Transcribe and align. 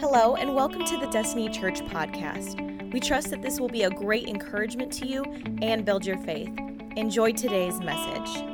Hello, 0.00 0.34
and 0.34 0.56
welcome 0.56 0.84
to 0.84 0.96
the 0.98 1.06
Destiny 1.06 1.48
Church 1.48 1.80
podcast. 1.80 2.92
We 2.92 2.98
trust 2.98 3.30
that 3.30 3.42
this 3.42 3.60
will 3.60 3.68
be 3.68 3.84
a 3.84 3.90
great 3.90 4.28
encouragement 4.28 4.92
to 4.94 5.06
you 5.06 5.22
and 5.62 5.84
build 5.84 6.04
your 6.04 6.18
faith. 6.18 6.50
Enjoy 6.96 7.32
today's 7.32 7.78
message. 7.80 8.44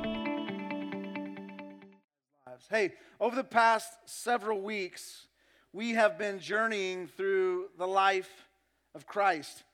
Hey, 2.70 2.92
over 3.18 3.34
the 3.34 3.42
past 3.42 3.90
several 4.04 4.60
weeks, 4.60 5.26
we 5.72 5.92
have 5.92 6.18
been 6.18 6.38
journeying 6.38 7.08
through 7.08 7.70
the 7.78 7.88
life 7.88 8.46
of 8.94 9.06
Christ. 9.06 9.64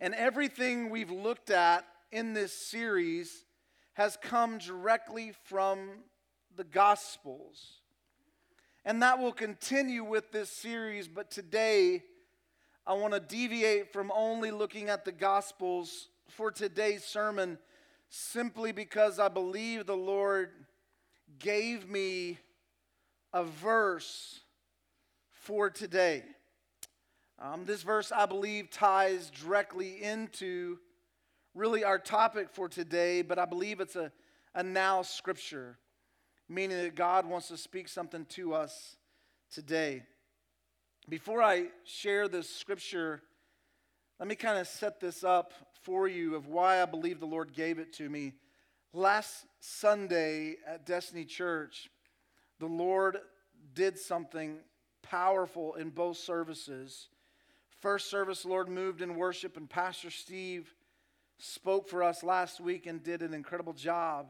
And 0.00 0.12
everything 0.12 0.90
we've 0.90 1.10
looked 1.10 1.50
at 1.50 1.86
in 2.10 2.34
this 2.34 2.52
series 2.52 3.44
has 3.94 4.18
come 4.20 4.58
directly 4.58 5.32
from 5.44 6.04
the 6.54 6.64
Gospels. 6.64 7.77
And 8.84 9.02
that 9.02 9.18
will 9.18 9.32
continue 9.32 10.04
with 10.04 10.32
this 10.32 10.50
series, 10.50 11.08
but 11.08 11.30
today 11.30 12.04
I 12.86 12.94
want 12.94 13.12
to 13.12 13.20
deviate 13.20 13.92
from 13.92 14.10
only 14.14 14.50
looking 14.50 14.88
at 14.88 15.04
the 15.04 15.12
Gospels 15.12 16.08
for 16.28 16.50
today's 16.50 17.04
sermon 17.04 17.58
simply 18.08 18.72
because 18.72 19.18
I 19.18 19.28
believe 19.28 19.86
the 19.86 19.96
Lord 19.96 20.50
gave 21.38 21.88
me 21.88 22.38
a 23.32 23.44
verse 23.44 24.40
for 25.30 25.68
today. 25.68 26.22
Um, 27.38 27.64
this 27.66 27.82
verse, 27.82 28.10
I 28.10 28.26
believe, 28.26 28.70
ties 28.70 29.30
directly 29.30 30.02
into 30.02 30.78
really 31.54 31.84
our 31.84 31.98
topic 31.98 32.48
for 32.52 32.68
today, 32.68 33.22
but 33.22 33.38
I 33.38 33.44
believe 33.44 33.80
it's 33.80 33.96
a, 33.96 34.10
a 34.54 34.62
now 34.62 35.02
scripture 35.02 35.78
meaning 36.48 36.78
that 36.78 36.94
God 36.94 37.26
wants 37.26 37.48
to 37.48 37.56
speak 37.56 37.88
something 37.88 38.24
to 38.30 38.54
us 38.54 38.96
today. 39.50 40.02
Before 41.08 41.42
I 41.42 41.66
share 41.84 42.28
this 42.28 42.48
scripture, 42.48 43.22
let 44.18 44.28
me 44.28 44.34
kind 44.34 44.58
of 44.58 44.66
set 44.66 45.00
this 45.00 45.24
up 45.24 45.52
for 45.82 46.08
you 46.08 46.34
of 46.34 46.48
why 46.48 46.82
I 46.82 46.86
believe 46.86 47.20
the 47.20 47.26
Lord 47.26 47.52
gave 47.52 47.78
it 47.78 47.92
to 47.94 48.08
me. 48.08 48.34
Last 48.92 49.46
Sunday 49.60 50.56
at 50.66 50.86
Destiny 50.86 51.24
Church, 51.24 51.88
the 52.58 52.66
Lord 52.66 53.18
did 53.74 53.98
something 53.98 54.58
powerful 55.02 55.74
in 55.74 55.90
both 55.90 56.16
services. 56.16 57.08
First 57.80 58.10
service, 58.10 58.42
the 58.42 58.48
Lord 58.48 58.68
moved 58.68 59.02
in 59.02 59.14
worship, 59.14 59.56
and 59.56 59.68
Pastor 59.68 60.10
Steve 60.10 60.74
spoke 61.38 61.88
for 61.88 62.02
us 62.02 62.22
last 62.22 62.60
week 62.60 62.86
and 62.86 63.02
did 63.02 63.22
an 63.22 63.32
incredible 63.32 63.72
job. 63.72 64.26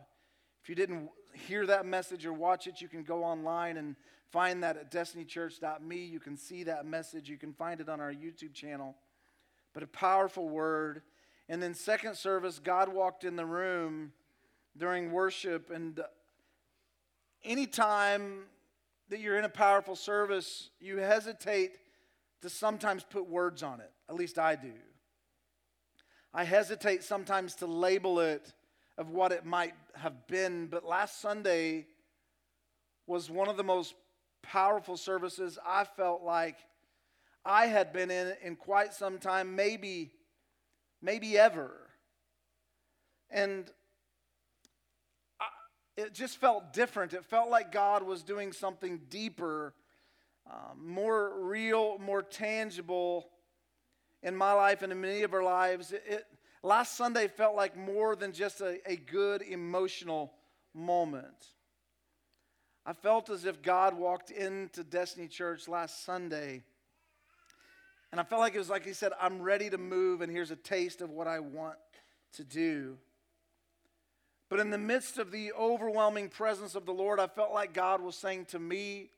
If 0.62 0.68
you 0.68 0.74
didn't 0.74 1.08
hear 1.32 1.66
that 1.66 1.86
message 1.86 2.26
or 2.26 2.32
watch 2.32 2.66
it, 2.66 2.80
you 2.80 2.88
can 2.88 3.02
go 3.02 3.24
online 3.24 3.76
and 3.76 3.96
find 4.30 4.62
that 4.62 4.76
at 4.76 4.90
destinychurch.me. 4.90 5.96
You 5.96 6.20
can 6.20 6.36
see 6.36 6.64
that 6.64 6.86
message. 6.86 7.28
You 7.28 7.36
can 7.36 7.52
find 7.52 7.80
it 7.80 7.88
on 7.88 8.00
our 8.00 8.12
YouTube 8.12 8.54
channel. 8.54 8.96
But 9.72 9.82
a 9.82 9.86
powerful 9.86 10.48
word. 10.48 11.02
And 11.48 11.62
then, 11.62 11.74
second 11.74 12.16
service, 12.16 12.58
God 12.58 12.92
walked 12.92 13.24
in 13.24 13.36
the 13.36 13.46
room 13.46 14.12
during 14.76 15.12
worship. 15.12 15.70
And 15.70 16.00
anytime 17.44 18.40
that 19.08 19.20
you're 19.20 19.38
in 19.38 19.44
a 19.44 19.50
powerful 19.50 19.96
service, 19.96 20.70
you 20.80 20.98
hesitate 20.98 21.72
to 22.42 22.50
sometimes 22.50 23.04
put 23.04 23.28
words 23.28 23.62
on 23.62 23.80
it. 23.80 23.90
At 24.08 24.14
least 24.14 24.38
I 24.38 24.56
do. 24.56 24.72
I 26.32 26.44
hesitate 26.44 27.02
sometimes 27.02 27.54
to 27.56 27.66
label 27.66 28.20
it 28.20 28.52
of 28.98 29.10
what 29.10 29.30
it 29.32 29.46
might 29.46 29.74
have 29.94 30.26
been. 30.26 30.66
But 30.66 30.84
last 30.84 31.20
Sunday 31.20 31.86
was 33.06 33.30
one 33.30 33.48
of 33.48 33.56
the 33.56 33.64
most 33.64 33.94
powerful 34.42 34.96
services 34.96 35.58
I 35.64 35.84
felt 35.84 36.22
like 36.22 36.56
I 37.44 37.66
had 37.66 37.92
been 37.92 38.10
in 38.10 38.34
in 38.42 38.56
quite 38.56 38.92
some 38.92 39.18
time, 39.18 39.54
maybe, 39.54 40.10
maybe 41.00 41.38
ever. 41.38 41.72
And 43.30 43.70
I, 45.40 45.46
it 45.96 46.12
just 46.12 46.38
felt 46.38 46.72
different. 46.72 47.14
It 47.14 47.24
felt 47.24 47.48
like 47.48 47.70
God 47.70 48.02
was 48.02 48.22
doing 48.22 48.52
something 48.52 49.00
deeper, 49.08 49.74
um, 50.50 50.92
more 50.92 51.40
real, 51.40 51.98
more 51.98 52.22
tangible 52.22 53.28
in 54.22 54.34
my 54.34 54.52
life 54.52 54.82
and 54.82 54.90
in 54.90 55.00
many 55.00 55.22
of 55.22 55.32
our 55.32 55.44
lives. 55.44 55.92
It, 55.92 56.02
it, 56.06 56.24
Last 56.62 56.96
Sunday 56.96 57.28
felt 57.28 57.54
like 57.54 57.76
more 57.76 58.16
than 58.16 58.32
just 58.32 58.60
a, 58.60 58.78
a 58.90 58.96
good 58.96 59.42
emotional 59.42 60.32
moment. 60.74 61.52
I 62.84 62.94
felt 62.94 63.30
as 63.30 63.44
if 63.44 63.62
God 63.62 63.94
walked 63.96 64.30
into 64.30 64.82
Destiny 64.82 65.28
Church 65.28 65.68
last 65.68 66.04
Sunday. 66.04 66.62
And 68.10 68.20
I 68.20 68.24
felt 68.24 68.40
like 68.40 68.54
it 68.54 68.58
was 68.58 68.70
like 68.70 68.86
He 68.86 68.94
said, 68.94 69.12
I'm 69.20 69.42
ready 69.42 69.68
to 69.70 69.78
move, 69.78 70.22
and 70.22 70.32
here's 70.32 70.50
a 70.50 70.56
taste 70.56 71.00
of 71.00 71.10
what 71.10 71.26
I 71.26 71.40
want 71.40 71.76
to 72.34 72.44
do. 72.44 72.96
But 74.48 74.60
in 74.60 74.70
the 74.70 74.78
midst 74.78 75.18
of 75.18 75.30
the 75.30 75.52
overwhelming 75.52 76.30
presence 76.30 76.74
of 76.74 76.86
the 76.86 76.92
Lord, 76.92 77.20
I 77.20 77.26
felt 77.26 77.52
like 77.52 77.74
God 77.74 78.00
was 78.00 78.16
saying 78.16 78.46
to 78.46 78.58
me, 78.58 79.10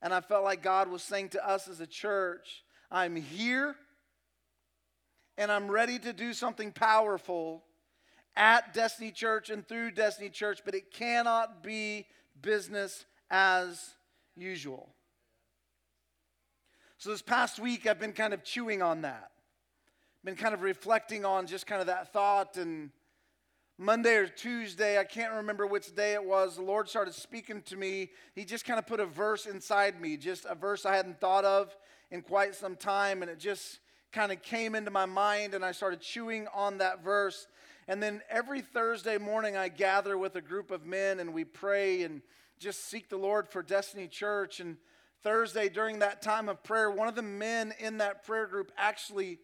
and 0.00 0.14
I 0.14 0.22
felt 0.22 0.44
like 0.44 0.62
God 0.62 0.88
was 0.88 1.02
saying 1.02 1.30
to 1.30 1.46
us 1.46 1.68
as 1.68 1.80
a 1.80 1.86
church, 1.86 2.64
I'm 2.90 3.14
here 3.14 3.76
and 5.38 5.52
I'm 5.52 5.70
ready 5.70 6.00
to 6.00 6.12
do 6.12 6.34
something 6.34 6.72
powerful 6.72 7.62
at 8.36 8.74
Destiny 8.74 9.12
Church 9.12 9.50
and 9.50 9.66
through 9.66 9.92
Destiny 9.92 10.28
Church, 10.28 10.60
but 10.64 10.74
it 10.74 10.90
cannot 10.90 11.62
be 11.62 12.06
business 12.42 13.06
as 13.30 13.94
usual. 14.36 14.92
So, 16.98 17.10
this 17.10 17.22
past 17.22 17.60
week, 17.60 17.86
I've 17.86 18.00
been 18.00 18.12
kind 18.12 18.34
of 18.34 18.42
chewing 18.42 18.82
on 18.82 19.02
that. 19.02 19.30
Been 20.24 20.34
kind 20.34 20.54
of 20.54 20.62
reflecting 20.62 21.24
on 21.24 21.46
just 21.46 21.68
kind 21.68 21.80
of 21.80 21.86
that 21.86 22.12
thought. 22.12 22.56
And 22.56 22.90
Monday 23.78 24.16
or 24.16 24.26
Tuesday, 24.26 24.98
I 24.98 25.04
can't 25.04 25.32
remember 25.32 25.68
which 25.68 25.94
day 25.94 26.14
it 26.14 26.24
was, 26.24 26.56
the 26.56 26.62
Lord 26.62 26.88
started 26.88 27.14
speaking 27.14 27.62
to 27.62 27.76
me. 27.76 28.10
He 28.34 28.44
just 28.44 28.64
kind 28.64 28.80
of 28.80 28.88
put 28.88 28.98
a 28.98 29.06
verse 29.06 29.46
inside 29.46 30.00
me, 30.00 30.16
just 30.16 30.44
a 30.46 30.56
verse 30.56 30.84
I 30.84 30.96
hadn't 30.96 31.20
thought 31.20 31.44
of 31.44 31.76
in 32.10 32.22
quite 32.22 32.56
some 32.56 32.74
time. 32.74 33.22
And 33.22 33.30
it 33.30 33.38
just 33.38 33.78
kind 34.12 34.32
of 34.32 34.42
came 34.42 34.74
into 34.74 34.90
my 34.90 35.06
mind 35.06 35.54
and 35.54 35.64
I 35.64 35.72
started 35.72 36.00
chewing 36.00 36.46
on 36.54 36.78
that 36.78 37.04
verse. 37.04 37.46
And 37.86 38.02
then 38.02 38.22
every 38.28 38.60
Thursday 38.60 39.18
morning, 39.18 39.56
I 39.56 39.68
gather 39.68 40.18
with 40.18 40.36
a 40.36 40.40
group 40.40 40.70
of 40.70 40.84
men 40.84 41.20
and 41.20 41.32
we 41.32 41.44
pray 41.44 42.02
and 42.02 42.22
just 42.58 42.88
seek 42.88 43.08
the 43.08 43.16
Lord 43.16 43.48
for 43.48 43.62
Destiny 43.62 44.08
Church. 44.08 44.60
And 44.60 44.76
Thursday, 45.22 45.68
during 45.68 46.00
that 46.00 46.22
time 46.22 46.48
of 46.48 46.62
prayer, 46.62 46.90
one 46.90 47.08
of 47.08 47.14
the 47.14 47.22
men 47.22 47.72
in 47.78 47.98
that 47.98 48.24
prayer 48.24 48.46
group 48.46 48.72
actually 48.76 49.38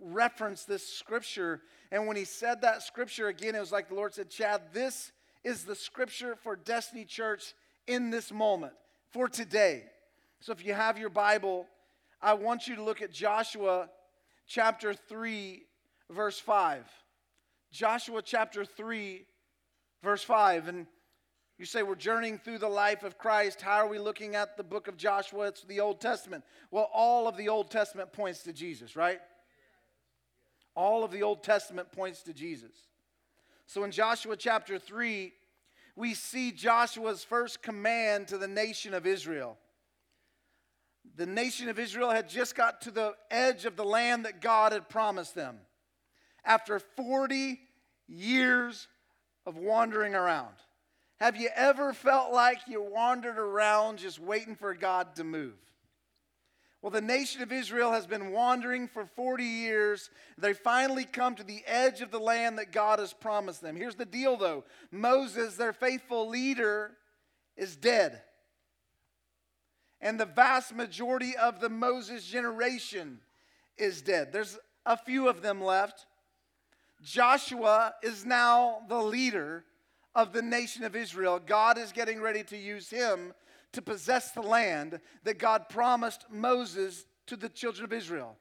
referenced 0.00 0.66
this 0.66 0.86
scripture. 0.86 1.62
And 1.90 2.06
when 2.06 2.16
he 2.16 2.24
said 2.24 2.62
that 2.62 2.82
scripture 2.82 3.28
again, 3.28 3.54
it 3.54 3.60
was 3.60 3.72
like 3.72 3.88
the 3.88 3.94
Lord 3.94 4.14
said, 4.14 4.30
Chad, 4.30 4.62
this 4.72 5.12
is 5.44 5.64
the 5.64 5.74
scripture 5.74 6.36
for 6.36 6.56
Destiny 6.56 7.04
Church 7.04 7.54
in 7.86 8.10
this 8.10 8.32
moment, 8.32 8.72
for 9.10 9.28
today. 9.28 9.84
So 10.40 10.52
if 10.52 10.64
you 10.64 10.74
have 10.74 10.98
your 10.98 11.10
Bible, 11.10 11.66
I 12.22 12.34
want 12.34 12.68
you 12.68 12.76
to 12.76 12.82
look 12.82 13.02
at 13.02 13.12
Joshua 13.12 13.88
chapter 14.50 14.92
3, 14.92 15.62
verse 16.10 16.38
5. 16.40 16.84
Joshua 17.70 18.20
chapter 18.20 18.64
3, 18.64 19.24
verse 20.02 20.24
5. 20.24 20.68
And 20.68 20.86
you 21.56 21.64
say, 21.64 21.84
We're 21.84 21.94
journeying 21.94 22.38
through 22.38 22.58
the 22.58 22.68
life 22.68 23.04
of 23.04 23.16
Christ. 23.16 23.62
How 23.62 23.76
are 23.76 23.88
we 23.88 23.98
looking 23.98 24.34
at 24.34 24.56
the 24.56 24.64
book 24.64 24.88
of 24.88 24.96
Joshua? 24.96 25.46
It's 25.46 25.62
the 25.62 25.78
Old 25.78 26.00
Testament. 26.00 26.42
Well, 26.72 26.90
all 26.92 27.28
of 27.28 27.36
the 27.36 27.48
Old 27.48 27.70
Testament 27.70 28.12
points 28.12 28.42
to 28.42 28.52
Jesus, 28.52 28.96
right? 28.96 29.20
All 30.74 31.04
of 31.04 31.12
the 31.12 31.22
Old 31.22 31.44
Testament 31.44 31.92
points 31.92 32.22
to 32.22 32.32
Jesus. 32.32 32.72
So 33.66 33.84
in 33.84 33.92
Joshua 33.92 34.36
chapter 34.36 34.80
3, 34.80 35.32
we 35.94 36.14
see 36.14 36.50
Joshua's 36.50 37.22
first 37.22 37.62
command 37.62 38.26
to 38.28 38.38
the 38.38 38.48
nation 38.48 38.94
of 38.94 39.06
Israel. 39.06 39.58
The 41.16 41.26
nation 41.26 41.68
of 41.68 41.78
Israel 41.78 42.10
had 42.10 42.28
just 42.28 42.54
got 42.54 42.82
to 42.82 42.90
the 42.90 43.14
edge 43.30 43.64
of 43.64 43.76
the 43.76 43.84
land 43.84 44.24
that 44.24 44.40
God 44.40 44.72
had 44.72 44.88
promised 44.88 45.34
them. 45.34 45.58
After 46.44 46.78
40 46.78 47.60
years 48.08 48.88
of 49.46 49.56
wandering 49.56 50.14
around. 50.14 50.54
Have 51.20 51.36
you 51.36 51.50
ever 51.54 51.92
felt 51.92 52.32
like 52.32 52.60
you 52.66 52.82
wandered 52.82 53.38
around 53.38 53.98
just 53.98 54.18
waiting 54.18 54.54
for 54.54 54.74
God 54.74 55.16
to 55.16 55.24
move? 55.24 55.54
Well, 56.82 56.90
the 56.90 57.02
nation 57.02 57.42
of 57.42 57.52
Israel 57.52 57.92
has 57.92 58.06
been 58.06 58.30
wandering 58.30 58.88
for 58.88 59.04
40 59.04 59.44
years. 59.44 60.08
They 60.38 60.54
finally 60.54 61.04
come 61.04 61.34
to 61.34 61.44
the 61.44 61.62
edge 61.66 62.00
of 62.00 62.10
the 62.10 62.18
land 62.18 62.58
that 62.58 62.72
God 62.72 62.98
has 63.00 63.12
promised 63.12 63.60
them. 63.60 63.76
Here's 63.76 63.96
the 63.96 64.06
deal, 64.06 64.38
though 64.38 64.64
Moses, 64.90 65.56
their 65.56 65.74
faithful 65.74 66.28
leader, 66.28 66.92
is 67.56 67.76
dead 67.76 68.22
and 70.00 70.18
the 70.18 70.26
vast 70.26 70.74
majority 70.74 71.36
of 71.36 71.60
the 71.60 71.68
Moses 71.68 72.24
generation 72.24 73.20
is 73.76 74.02
dead. 74.02 74.32
There's 74.32 74.58
a 74.86 74.96
few 74.96 75.28
of 75.28 75.42
them 75.42 75.62
left. 75.62 76.06
Joshua 77.02 77.94
is 78.02 78.24
now 78.24 78.82
the 78.88 79.00
leader 79.00 79.64
of 80.14 80.32
the 80.32 80.42
nation 80.42 80.84
of 80.84 80.96
Israel. 80.96 81.40
God 81.44 81.78
is 81.78 81.92
getting 81.92 82.20
ready 82.20 82.42
to 82.44 82.56
use 82.56 82.90
him 82.90 83.32
to 83.72 83.82
possess 83.82 84.32
the 84.32 84.42
land 84.42 85.00
that 85.24 85.38
God 85.38 85.68
promised 85.68 86.26
Moses 86.30 87.06
to 87.26 87.36
the 87.36 87.48
children 87.48 87.84
of 87.84 87.92
Israel. 87.92 88.36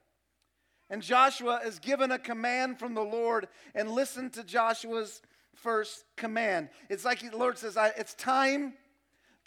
And 0.90 1.04
Joshua 1.04 1.62
is 1.66 1.78
given 1.78 2.12
a 2.12 2.18
command 2.18 2.80
from 2.80 2.96
the 2.96 3.04
Lord, 3.04 3.48
and 3.76 3.92
listen 3.92 4.32
to 4.32 4.44
Joshua's 4.44 5.22
first 5.54 6.06
command. 6.16 6.70
It's 6.90 7.06
like 7.06 7.20
the 7.20 7.38
Lord 7.38 7.60
says, 7.60 7.78
It's 7.96 8.16
time 8.16 8.74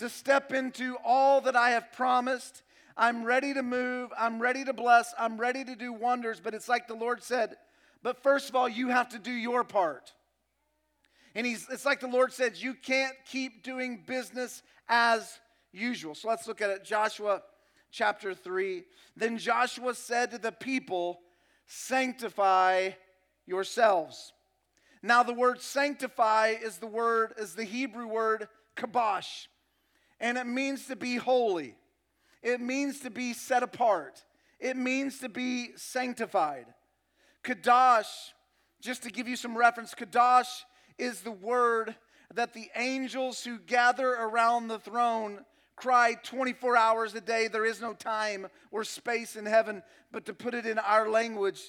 to 0.03 0.09
step 0.09 0.53
into 0.53 0.97
all 1.05 1.41
that 1.43 1.55
I 1.55 1.71
have 1.71 1.93
promised. 1.93 2.63
I'm 2.97 3.23
ready 3.23 3.55
to 3.55 3.63
move. 3.63 4.11
I'm 4.19 4.43
ready 4.43 4.65
to 4.65 4.73
bless. 4.73 5.15
I'm 5.17 5.39
ready 5.39 5.65
to 5.65 5.77
do 5.77 5.93
wonders. 5.93 6.41
But 6.41 6.55
it's 6.55 6.69
like 6.69 6.89
the 6.89 6.95
Lord 6.95 7.23
said, 7.23 7.55
But 8.03 8.21
first 8.21 8.49
of 8.49 8.57
all, 8.57 8.69
you 8.69 8.89
have 8.89 9.11
to 9.11 9.21
do 9.21 9.31
your 9.31 9.63
part. 9.63 10.13
And 11.37 11.47
he's, 11.47 11.69
it's 11.71 11.85
like 11.85 12.01
the 12.01 12.09
Lord 12.09 12.33
says, 12.33 12.61
You 12.61 12.75
can't 12.75 13.15
keep 13.31 13.63
doing 13.63 14.03
business 14.05 14.65
as 14.89 15.39
usual. 15.71 16.17
So 16.17 16.29
let's 16.29 16.49
look 16.49 16.61
at 16.61 16.71
it. 16.71 16.85
Joshua 16.85 17.41
chapter 17.93 18.35
3. 18.35 18.83
Then 19.17 19.39
Joshua 19.39 19.95
said 19.95 20.33
to 20.33 20.39
the 20.39 20.51
people, 20.51 21.21
Sanctify 21.67 22.91
yourselves. 23.47 24.33
Now, 25.01 25.23
the 25.23 25.33
word 25.33 25.61
sanctify 25.61 26.55
is 26.61 26.79
the 26.79 26.89
word, 26.89 27.35
is 27.39 27.55
the 27.55 27.63
Hebrew 27.63 28.09
word 28.09 28.49
kadosh, 28.77 29.47
and 30.23 30.39
it 30.39 30.47
means 30.47 30.87
to 30.87 30.97
be 30.97 31.17
holy. 31.17 31.75
It 32.43 32.61
means 32.61 33.01
to 33.01 33.11
be 33.11 33.35
set 33.35 33.63
apart. 33.63 34.25
It 34.59 34.77
means 34.77 35.19
to 35.19 35.29
be 35.29 35.71
sanctified. 35.77 36.67
Kadosh, 37.45 38.31
just 38.81 39.03
to 39.03 39.11
give 39.11 39.27
you 39.27 39.37
some 39.37 39.59
reference, 39.59 39.95
Kadosh 39.95 40.63
is 40.97 41.21
the 41.21 41.33
word 41.33 41.97
that 42.35 42.55
the 42.55 42.71
angels 42.77 43.45
who 43.45 43.59
gather 43.59 44.09
around 44.09 44.69
the 44.69 44.79
throne 44.79 45.45
cry 45.75 46.15
24 46.23 46.77
hours 46.77 47.15
a 47.15 47.21
day. 47.21 47.49
There 47.49 47.67
is 47.67 47.81
no 47.81 47.93
time 47.93 48.47
or 48.71 48.85
space 48.85 49.35
in 49.35 49.45
heaven, 49.45 49.83
but 50.13 50.25
to 50.27 50.35
put 50.35 50.55
it 50.55 50.67
in 50.67 50.79
our 50.79 51.09
language, 51.09 51.61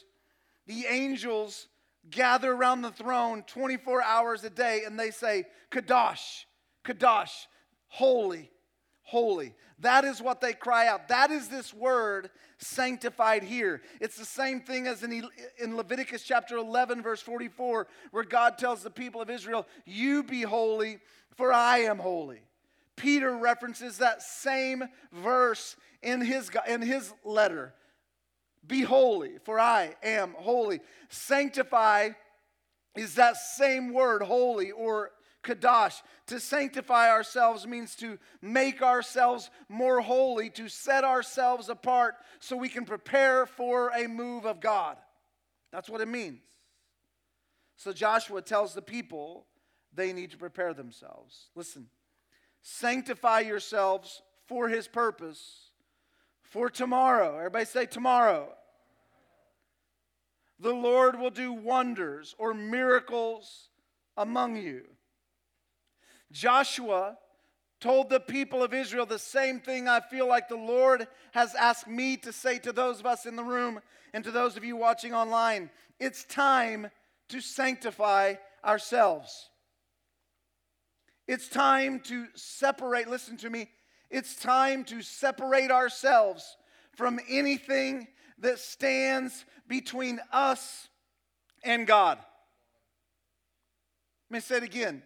the 0.67 0.85
angels 0.85 1.67
gather 2.09 2.51
around 2.51 2.81
the 2.81 2.91
throne 2.91 3.43
24 3.47 4.03
hours 4.03 4.43
a 4.43 4.49
day 4.49 4.83
and 4.85 4.99
they 4.99 5.09
say, 5.09 5.45
Kadosh, 5.71 6.45
Kadosh, 6.85 7.47
holy, 7.93 8.49
holy. 9.03 9.53
That 9.77 10.03
is 10.03 10.19
what 10.19 10.41
they 10.41 10.53
cry 10.53 10.87
out. 10.87 11.09
That 11.09 11.29
is 11.29 11.47
this 11.47 11.71
word 11.71 12.31
sanctified 12.57 13.43
here. 13.43 13.83
It's 14.01 14.17
the 14.17 14.25
same 14.25 14.61
thing 14.61 14.87
as 14.87 15.03
in, 15.03 15.29
in 15.61 15.77
Leviticus 15.77 16.23
chapter 16.23 16.57
11, 16.57 17.03
verse 17.03 17.21
44, 17.21 17.87
where 18.09 18.23
God 18.23 18.57
tells 18.57 18.81
the 18.81 18.89
people 18.89 19.21
of 19.21 19.29
Israel, 19.29 19.67
You 19.85 20.23
be 20.23 20.41
holy, 20.41 20.97
for 21.35 21.53
I 21.53 21.79
am 21.79 21.99
holy. 21.99 22.41
Peter 22.95 23.37
references 23.37 23.99
that 23.99 24.23
same 24.23 24.85
verse 25.11 25.75
in 26.01 26.19
his, 26.19 26.49
in 26.67 26.81
his 26.81 27.13
letter. 27.23 27.75
Be 28.65 28.81
holy, 28.81 29.37
for 29.43 29.59
I 29.59 29.95
am 30.01 30.33
holy. 30.35 30.79
Sanctify 31.09 32.09
is 32.95 33.15
that 33.15 33.37
same 33.37 33.93
word, 33.93 34.23
holy 34.23 34.71
or 34.71 35.11
kadosh. 35.43 36.01
To 36.27 36.39
sanctify 36.39 37.09
ourselves 37.09 37.67
means 37.67 37.95
to 37.97 38.17
make 38.41 38.81
ourselves 38.81 39.49
more 39.69 40.01
holy, 40.01 40.49
to 40.51 40.69
set 40.69 41.03
ourselves 41.03 41.69
apart 41.69 42.15
so 42.39 42.55
we 42.55 42.69
can 42.69 42.85
prepare 42.85 43.45
for 43.45 43.91
a 43.95 44.07
move 44.07 44.45
of 44.45 44.59
God. 44.59 44.97
That's 45.71 45.89
what 45.89 46.01
it 46.01 46.07
means. 46.07 46.39
So 47.75 47.91
Joshua 47.91 48.41
tells 48.41 48.73
the 48.73 48.81
people 48.81 49.45
they 49.93 50.13
need 50.13 50.31
to 50.31 50.37
prepare 50.37 50.73
themselves. 50.73 51.49
Listen, 51.55 51.87
sanctify 52.61 53.41
yourselves 53.41 54.21
for 54.47 54.69
his 54.69 54.87
purpose 54.87 55.71
for 56.43 56.69
tomorrow. 56.69 57.37
Everybody 57.37 57.65
say 57.65 57.85
tomorrow. 57.85 58.49
The 60.59 60.73
Lord 60.73 61.19
will 61.19 61.31
do 61.31 61.51
wonders 61.51 62.35
or 62.37 62.53
miracles 62.53 63.69
among 64.15 64.55
you. 64.55 64.83
Joshua 66.33 67.17
told 67.79 68.09
the 68.09 68.19
people 68.19 68.63
of 68.63 68.73
Israel 68.73 69.05
the 69.05 69.19
same 69.19 69.59
thing 69.59 69.87
I 69.87 69.99
feel 69.99 70.27
like 70.27 70.49
the 70.49 70.55
Lord 70.55 71.07
has 71.31 71.53
asked 71.55 71.87
me 71.87 72.17
to 72.17 72.33
say 72.33 72.57
to 72.59 72.73
those 72.73 72.99
of 72.99 73.05
us 73.05 73.25
in 73.25 73.35
the 73.35 73.43
room 73.43 73.79
and 74.13 74.23
to 74.23 74.31
those 74.31 74.57
of 74.57 74.63
you 74.63 74.75
watching 74.75 75.13
online. 75.13 75.69
It's 75.99 76.23
time 76.25 76.89
to 77.29 77.39
sanctify 77.39 78.35
ourselves. 78.65 79.49
It's 81.27 81.47
time 81.47 81.99
to 82.01 82.27
separate, 82.35 83.07
listen 83.07 83.37
to 83.37 83.49
me, 83.49 83.69
it's 84.09 84.35
time 84.35 84.83
to 84.85 85.01
separate 85.01 85.71
ourselves 85.71 86.57
from 86.95 87.19
anything 87.29 88.07
that 88.39 88.59
stands 88.59 89.45
between 89.67 90.19
us 90.31 90.89
and 91.63 91.87
God. 91.87 92.17
Let 94.29 94.37
me 94.37 94.39
say 94.41 94.57
it 94.57 94.63
again. 94.63 95.03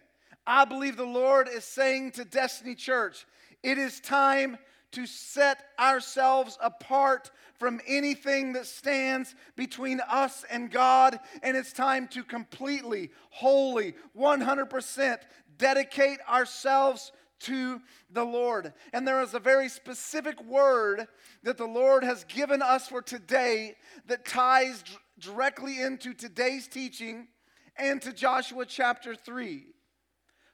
I 0.48 0.64
believe 0.64 0.96
the 0.96 1.04
Lord 1.04 1.46
is 1.46 1.64
saying 1.64 2.12
to 2.12 2.24
Destiny 2.24 2.74
Church, 2.74 3.26
it 3.62 3.76
is 3.76 4.00
time 4.00 4.56
to 4.92 5.04
set 5.04 5.62
ourselves 5.78 6.56
apart 6.62 7.30
from 7.58 7.82
anything 7.86 8.54
that 8.54 8.64
stands 8.64 9.34
between 9.56 10.00
us 10.08 10.46
and 10.50 10.70
God. 10.70 11.20
And 11.42 11.54
it's 11.54 11.74
time 11.74 12.08
to 12.08 12.24
completely, 12.24 13.10
wholly, 13.28 13.94
100% 14.16 15.18
dedicate 15.58 16.20
ourselves 16.26 17.12
to 17.40 17.82
the 18.10 18.24
Lord. 18.24 18.72
And 18.94 19.06
there 19.06 19.20
is 19.20 19.34
a 19.34 19.38
very 19.38 19.68
specific 19.68 20.42
word 20.42 21.08
that 21.42 21.58
the 21.58 21.66
Lord 21.66 22.04
has 22.04 22.24
given 22.24 22.62
us 22.62 22.88
for 22.88 23.02
today 23.02 23.76
that 24.06 24.24
ties 24.24 24.82
d- 24.82 24.92
directly 25.20 25.82
into 25.82 26.14
today's 26.14 26.66
teaching 26.68 27.28
and 27.76 28.00
to 28.00 28.14
Joshua 28.14 28.64
chapter 28.64 29.14
3. 29.14 29.66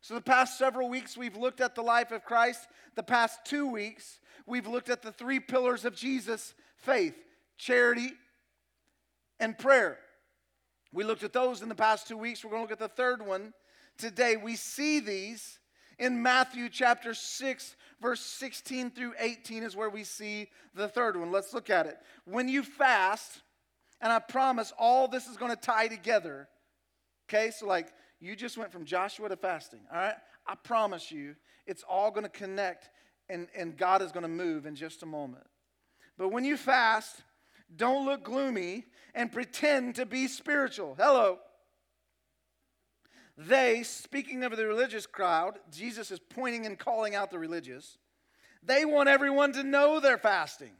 So, 0.04 0.12
the 0.12 0.20
past 0.20 0.58
several 0.58 0.90
weeks, 0.90 1.16
we've 1.16 1.34
looked 1.34 1.62
at 1.62 1.74
the 1.74 1.80
life 1.80 2.12
of 2.12 2.26
Christ. 2.26 2.68
The 2.94 3.02
past 3.02 3.38
two 3.46 3.66
weeks, 3.66 4.20
we've 4.44 4.66
looked 4.66 4.90
at 4.90 5.00
the 5.00 5.10
three 5.10 5.40
pillars 5.40 5.86
of 5.86 5.96
Jesus 5.96 6.52
faith, 6.76 7.14
charity, 7.56 8.12
and 9.40 9.56
prayer. 9.56 9.98
We 10.92 11.04
looked 11.04 11.22
at 11.22 11.32
those 11.32 11.62
in 11.62 11.70
the 11.70 11.74
past 11.74 12.06
two 12.06 12.18
weeks. 12.18 12.44
We're 12.44 12.50
going 12.50 12.60
to 12.60 12.70
look 12.70 12.82
at 12.82 12.86
the 12.86 12.94
third 12.94 13.26
one 13.26 13.54
today. 13.96 14.36
We 14.36 14.56
see 14.56 15.00
these 15.00 15.58
in 15.98 16.22
Matthew 16.22 16.68
chapter 16.68 17.14
6, 17.14 17.76
verse 18.02 18.20
16 18.20 18.90
through 18.90 19.14
18 19.18 19.62
is 19.62 19.74
where 19.74 19.88
we 19.88 20.04
see 20.04 20.50
the 20.74 20.86
third 20.86 21.18
one. 21.18 21.32
Let's 21.32 21.54
look 21.54 21.70
at 21.70 21.86
it. 21.86 21.96
When 22.26 22.50
you 22.50 22.62
fast, 22.62 23.40
and 24.02 24.12
I 24.12 24.18
promise 24.18 24.70
all 24.78 25.08
this 25.08 25.28
is 25.28 25.38
going 25.38 25.52
to 25.52 25.56
tie 25.56 25.88
together. 25.88 26.46
Okay, 27.26 27.50
so 27.50 27.66
like 27.66 27.90
you 28.20 28.36
just 28.36 28.56
went 28.56 28.72
from 28.72 28.84
Joshua 28.84 29.28
to 29.28 29.36
fasting, 29.36 29.80
all 29.92 29.98
right? 29.98 30.14
I 30.46 30.54
promise 30.54 31.10
you 31.10 31.36
it's 31.66 31.84
all 31.88 32.10
going 32.10 32.24
to 32.24 32.30
connect 32.30 32.90
and, 33.28 33.48
and 33.56 33.76
God 33.76 34.02
is 34.02 34.12
going 34.12 34.22
to 34.22 34.28
move 34.28 34.66
in 34.66 34.74
just 34.74 35.02
a 35.02 35.06
moment. 35.06 35.46
But 36.18 36.28
when 36.28 36.44
you 36.44 36.56
fast, 36.56 37.22
don't 37.74 38.04
look 38.04 38.24
gloomy 38.24 38.84
and 39.14 39.32
pretend 39.32 39.96
to 39.96 40.06
be 40.06 40.26
spiritual. 40.26 40.94
Hello. 40.98 41.38
They, 43.36 43.82
speaking 43.82 44.44
of 44.44 44.56
the 44.56 44.66
religious 44.66 45.06
crowd, 45.06 45.58
Jesus 45.70 46.10
is 46.10 46.20
pointing 46.20 46.66
and 46.66 46.78
calling 46.78 47.14
out 47.14 47.30
the 47.30 47.38
religious. 47.38 47.98
They 48.62 48.84
want 48.84 49.08
everyone 49.08 49.52
to 49.54 49.64
know 49.64 49.98
they're 49.98 50.18
fasting. 50.18 50.72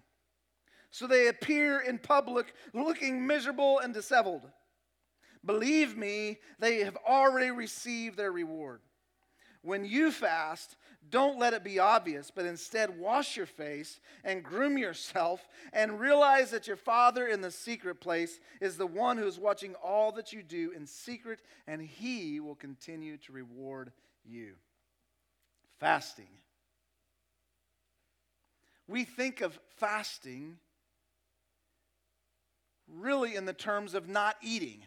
So 0.91 1.09
they 1.09 1.27
appear 1.27 1.81
in 1.81 1.99
public 1.99 2.55
looking 2.73 3.27
miserable 3.27 3.81
and 3.81 3.93
disheveled. 3.93 4.49
Believe 5.45 5.97
me, 5.97 6.39
they 6.59 6.81
have 6.81 6.97
already 7.07 7.51
received 7.51 8.17
their 8.17 8.33
reward. 8.33 8.81
When 9.63 9.85
you 9.85 10.11
fast, 10.11 10.77
don't 11.11 11.39
let 11.39 11.55
it 11.55 11.65
be 11.65 11.79
obvious, 11.79 12.31
but 12.31 12.47
instead 12.47 12.99
wash 12.99 13.37
your 13.37 13.47
face 13.47 14.01
and 14.23 14.43
groom 14.43 14.79
yourself 14.79 15.47
and 15.73 16.01
realize 16.01 16.51
that 16.51 16.67
your 16.67 16.77
Father 16.77 17.27
in 17.27 17.41
the 17.41 17.51
secret 17.51 18.01
place 18.01 18.41
is 18.61 18.77
the 18.77 18.87
one 18.87 19.19
who 19.19 19.27
is 19.27 19.39
watching 19.39 19.75
all 19.83 20.13
that 20.13 20.33
you 20.33 20.43
do 20.43 20.73
in 20.75 20.87
secret, 20.87 21.41
and 21.67 21.83
he 21.83 22.41
will 22.41 22.55
continue 22.55 23.17
to 23.19 23.33
reward 23.33 23.93
you. 24.25 24.55
Fasting. 25.79 26.29
We 28.87 29.05
think 29.05 29.41
of 29.41 29.59
fasting 29.77 30.59
really 32.87 33.35
in 33.35 33.47
the 33.47 33.55
terms 33.55 33.95
of 33.95 34.09
not 34.09 34.37
eating 34.43 34.83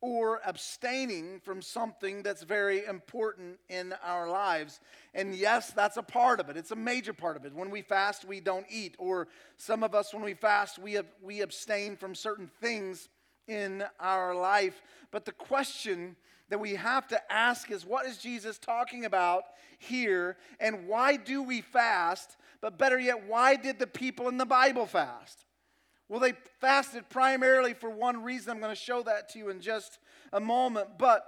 or 0.00 0.40
abstaining 0.44 1.40
from 1.40 1.62
something 1.62 2.22
that's 2.22 2.42
very 2.42 2.84
important 2.84 3.58
in 3.68 3.94
our 4.04 4.28
lives. 4.28 4.80
And 5.14 5.34
yes, 5.34 5.70
that's 5.70 5.96
a 5.96 6.02
part 6.02 6.38
of 6.38 6.48
it. 6.48 6.56
It's 6.56 6.70
a 6.70 6.76
major 6.76 7.12
part 7.12 7.36
of 7.36 7.44
it. 7.44 7.54
When 7.54 7.70
we 7.70 7.82
fast, 7.82 8.24
we 8.24 8.40
don't 8.40 8.66
eat. 8.70 8.94
Or 8.98 9.28
some 9.56 9.82
of 9.82 9.94
us, 9.94 10.12
when 10.12 10.22
we 10.22 10.34
fast, 10.34 10.78
we, 10.78 10.92
have, 10.94 11.06
we 11.22 11.40
abstain 11.40 11.96
from 11.96 12.14
certain 12.14 12.50
things 12.60 13.08
in 13.48 13.84
our 13.98 14.34
life. 14.34 14.82
But 15.10 15.24
the 15.24 15.32
question 15.32 16.16
that 16.48 16.60
we 16.60 16.74
have 16.74 17.08
to 17.08 17.32
ask 17.32 17.70
is 17.70 17.84
what 17.84 18.06
is 18.06 18.18
Jesus 18.18 18.58
talking 18.58 19.04
about 19.04 19.44
here 19.78 20.36
and 20.60 20.86
why 20.86 21.16
do 21.16 21.42
we 21.42 21.60
fast? 21.60 22.36
But 22.60 22.78
better 22.78 22.98
yet, 22.98 23.26
why 23.26 23.56
did 23.56 23.78
the 23.78 23.86
people 23.86 24.28
in 24.28 24.36
the 24.36 24.46
Bible 24.46 24.86
fast? 24.86 25.45
Well, 26.08 26.20
they 26.20 26.34
fasted 26.60 27.08
primarily 27.08 27.74
for 27.74 27.90
one 27.90 28.22
reason. 28.22 28.52
I'm 28.52 28.60
going 28.60 28.74
to 28.74 28.80
show 28.80 29.02
that 29.02 29.30
to 29.30 29.38
you 29.38 29.48
in 29.48 29.60
just 29.60 29.98
a 30.32 30.40
moment. 30.40 30.98
But 30.98 31.24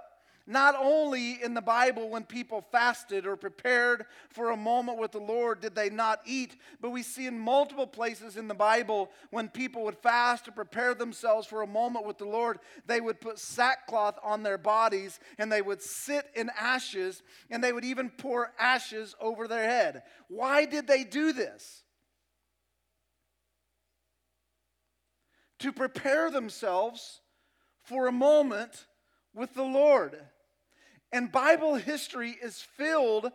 not 0.49 0.75
only 0.75 1.43
in 1.43 1.53
the 1.53 1.61
Bible, 1.61 2.09
when 2.09 2.23
people 2.23 2.65
fasted 2.71 3.27
or 3.27 3.35
prepared 3.35 4.07
for 4.29 4.49
a 4.49 4.57
moment 4.57 4.97
with 4.97 5.11
the 5.11 5.19
Lord, 5.19 5.61
did 5.61 5.75
they 5.75 5.91
not 5.91 6.21
eat, 6.25 6.55
but 6.81 6.89
we 6.89 7.03
see 7.03 7.27
in 7.27 7.37
multiple 7.37 7.85
places 7.85 8.35
in 8.35 8.47
the 8.47 8.55
Bible 8.55 9.11
when 9.29 9.47
people 9.47 9.83
would 9.83 9.97
fast 9.99 10.45
to 10.45 10.51
prepare 10.51 10.95
themselves 10.95 11.45
for 11.45 11.61
a 11.61 11.67
moment 11.67 12.07
with 12.07 12.17
the 12.17 12.25
Lord, 12.25 12.57
they 12.87 12.99
would 12.99 13.21
put 13.21 13.37
sackcloth 13.37 14.17
on 14.23 14.41
their 14.41 14.57
bodies 14.57 15.19
and 15.37 15.51
they 15.51 15.61
would 15.61 15.83
sit 15.83 16.25
in 16.33 16.49
ashes 16.59 17.21
and 17.51 17.63
they 17.63 17.71
would 17.71 17.85
even 17.85 18.09
pour 18.09 18.51
ashes 18.57 19.15
over 19.21 19.47
their 19.47 19.69
head. 19.69 20.01
Why 20.29 20.65
did 20.65 20.87
they 20.87 21.03
do 21.03 21.31
this? 21.31 21.78
To 25.59 25.71
prepare 25.71 26.31
themselves 26.31 27.21
for 27.83 28.07
a 28.07 28.11
moment 28.11 28.85
with 29.33 29.53
the 29.53 29.63
Lord. 29.63 30.17
And 31.11 31.31
Bible 31.31 31.75
history 31.75 32.37
is 32.41 32.61
filled 32.61 33.31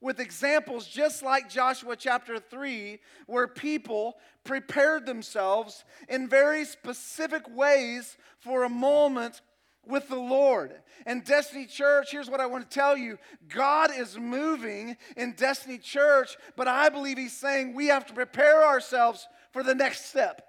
with 0.00 0.20
examples 0.20 0.86
just 0.86 1.22
like 1.22 1.48
Joshua 1.48 1.96
chapter 1.96 2.38
3, 2.38 3.00
where 3.26 3.48
people 3.48 4.18
prepared 4.44 5.06
themselves 5.06 5.84
in 6.08 6.28
very 6.28 6.66
specific 6.66 7.42
ways 7.48 8.18
for 8.38 8.64
a 8.64 8.68
moment 8.68 9.40
with 9.86 10.08
the 10.08 10.16
Lord. 10.16 10.74
And 11.06 11.24
Destiny 11.24 11.66
Church, 11.66 12.10
here's 12.10 12.28
what 12.28 12.40
I 12.40 12.46
want 12.46 12.68
to 12.68 12.74
tell 12.74 12.96
you 12.96 13.18
God 13.48 13.90
is 13.96 14.18
moving 14.18 14.96
in 15.16 15.32
Destiny 15.32 15.78
Church, 15.78 16.36
but 16.54 16.68
I 16.68 16.90
believe 16.90 17.16
He's 17.16 17.36
saying 17.36 17.74
we 17.74 17.86
have 17.86 18.04
to 18.06 18.14
prepare 18.14 18.64
ourselves 18.66 19.26
for 19.52 19.62
the 19.62 19.74
next 19.74 20.06
step. 20.06 20.46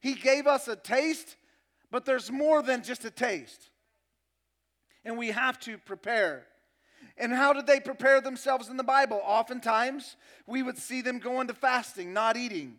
He 0.00 0.14
gave 0.14 0.46
us 0.46 0.66
a 0.68 0.76
taste, 0.76 1.36
but 1.90 2.04
there's 2.04 2.30
more 2.30 2.62
than 2.62 2.82
just 2.82 3.04
a 3.04 3.10
taste 3.10 3.70
and 5.04 5.18
we 5.18 5.28
have 5.28 5.58
to 5.60 5.78
prepare. 5.78 6.46
And 7.16 7.32
how 7.32 7.52
did 7.52 7.66
they 7.66 7.80
prepare 7.80 8.20
themselves 8.20 8.68
in 8.68 8.76
the 8.76 8.84
Bible? 8.84 9.20
Oftentimes, 9.24 10.16
we 10.46 10.62
would 10.62 10.78
see 10.78 11.02
them 11.02 11.18
going 11.18 11.48
to 11.48 11.54
fasting, 11.54 12.12
not 12.12 12.36
eating. 12.36 12.78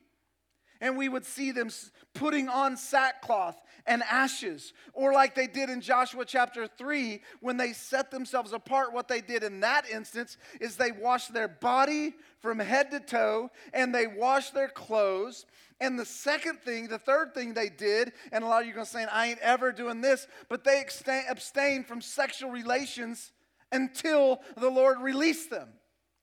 And 0.81 0.97
we 0.97 1.07
would 1.07 1.25
see 1.25 1.51
them 1.51 1.69
putting 2.13 2.49
on 2.49 2.75
sackcloth 2.75 3.55
and 3.85 4.03
ashes. 4.03 4.73
Or, 4.93 5.13
like 5.13 5.35
they 5.35 5.47
did 5.47 5.69
in 5.69 5.79
Joshua 5.79 6.25
chapter 6.25 6.67
3, 6.67 7.21
when 7.39 7.55
they 7.55 7.71
set 7.71 8.11
themselves 8.11 8.51
apart, 8.51 8.91
what 8.91 9.07
they 9.07 9.21
did 9.21 9.43
in 9.43 9.61
that 9.61 9.89
instance 9.89 10.37
is 10.59 10.75
they 10.75 10.91
washed 10.91 11.33
their 11.33 11.47
body 11.47 12.15
from 12.41 12.59
head 12.59 12.91
to 12.91 12.99
toe 12.99 13.49
and 13.73 13.95
they 13.95 14.07
washed 14.07 14.53
their 14.53 14.67
clothes 14.67 15.45
and 15.81 15.97
the 15.97 16.05
second 16.05 16.59
thing, 16.59 16.87
the 16.87 16.99
third 16.99 17.33
thing 17.33 17.55
they 17.55 17.67
did, 17.67 18.13
and 18.31 18.43
a 18.43 18.47
lot 18.47 18.61
of 18.61 18.67
you 18.67 18.73
are 18.73 18.75
going 18.75 18.85
to 18.85 18.91
say, 18.91 19.03
I 19.05 19.29
ain't 19.29 19.39
ever 19.39 19.71
doing 19.71 19.99
this, 19.99 20.27
but 20.47 20.63
they 20.63 20.85
abstained 21.27 21.87
from 21.87 22.01
sexual 22.01 22.51
relations 22.51 23.31
until 23.71 24.41
the 24.55 24.69
Lord 24.69 24.99
released 25.01 25.49
them. 25.49 25.69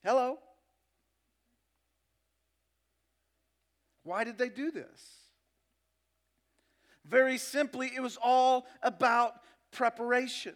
Hello? 0.05 0.39
Why 4.09 4.25
did 4.25 4.39
they 4.39 4.49
do 4.49 4.71
this? 4.71 5.19
Very 7.05 7.37
simply, 7.37 7.93
it 7.95 8.01
was 8.01 8.17
all 8.17 8.67
about 8.83 9.35
preparation. 9.71 10.55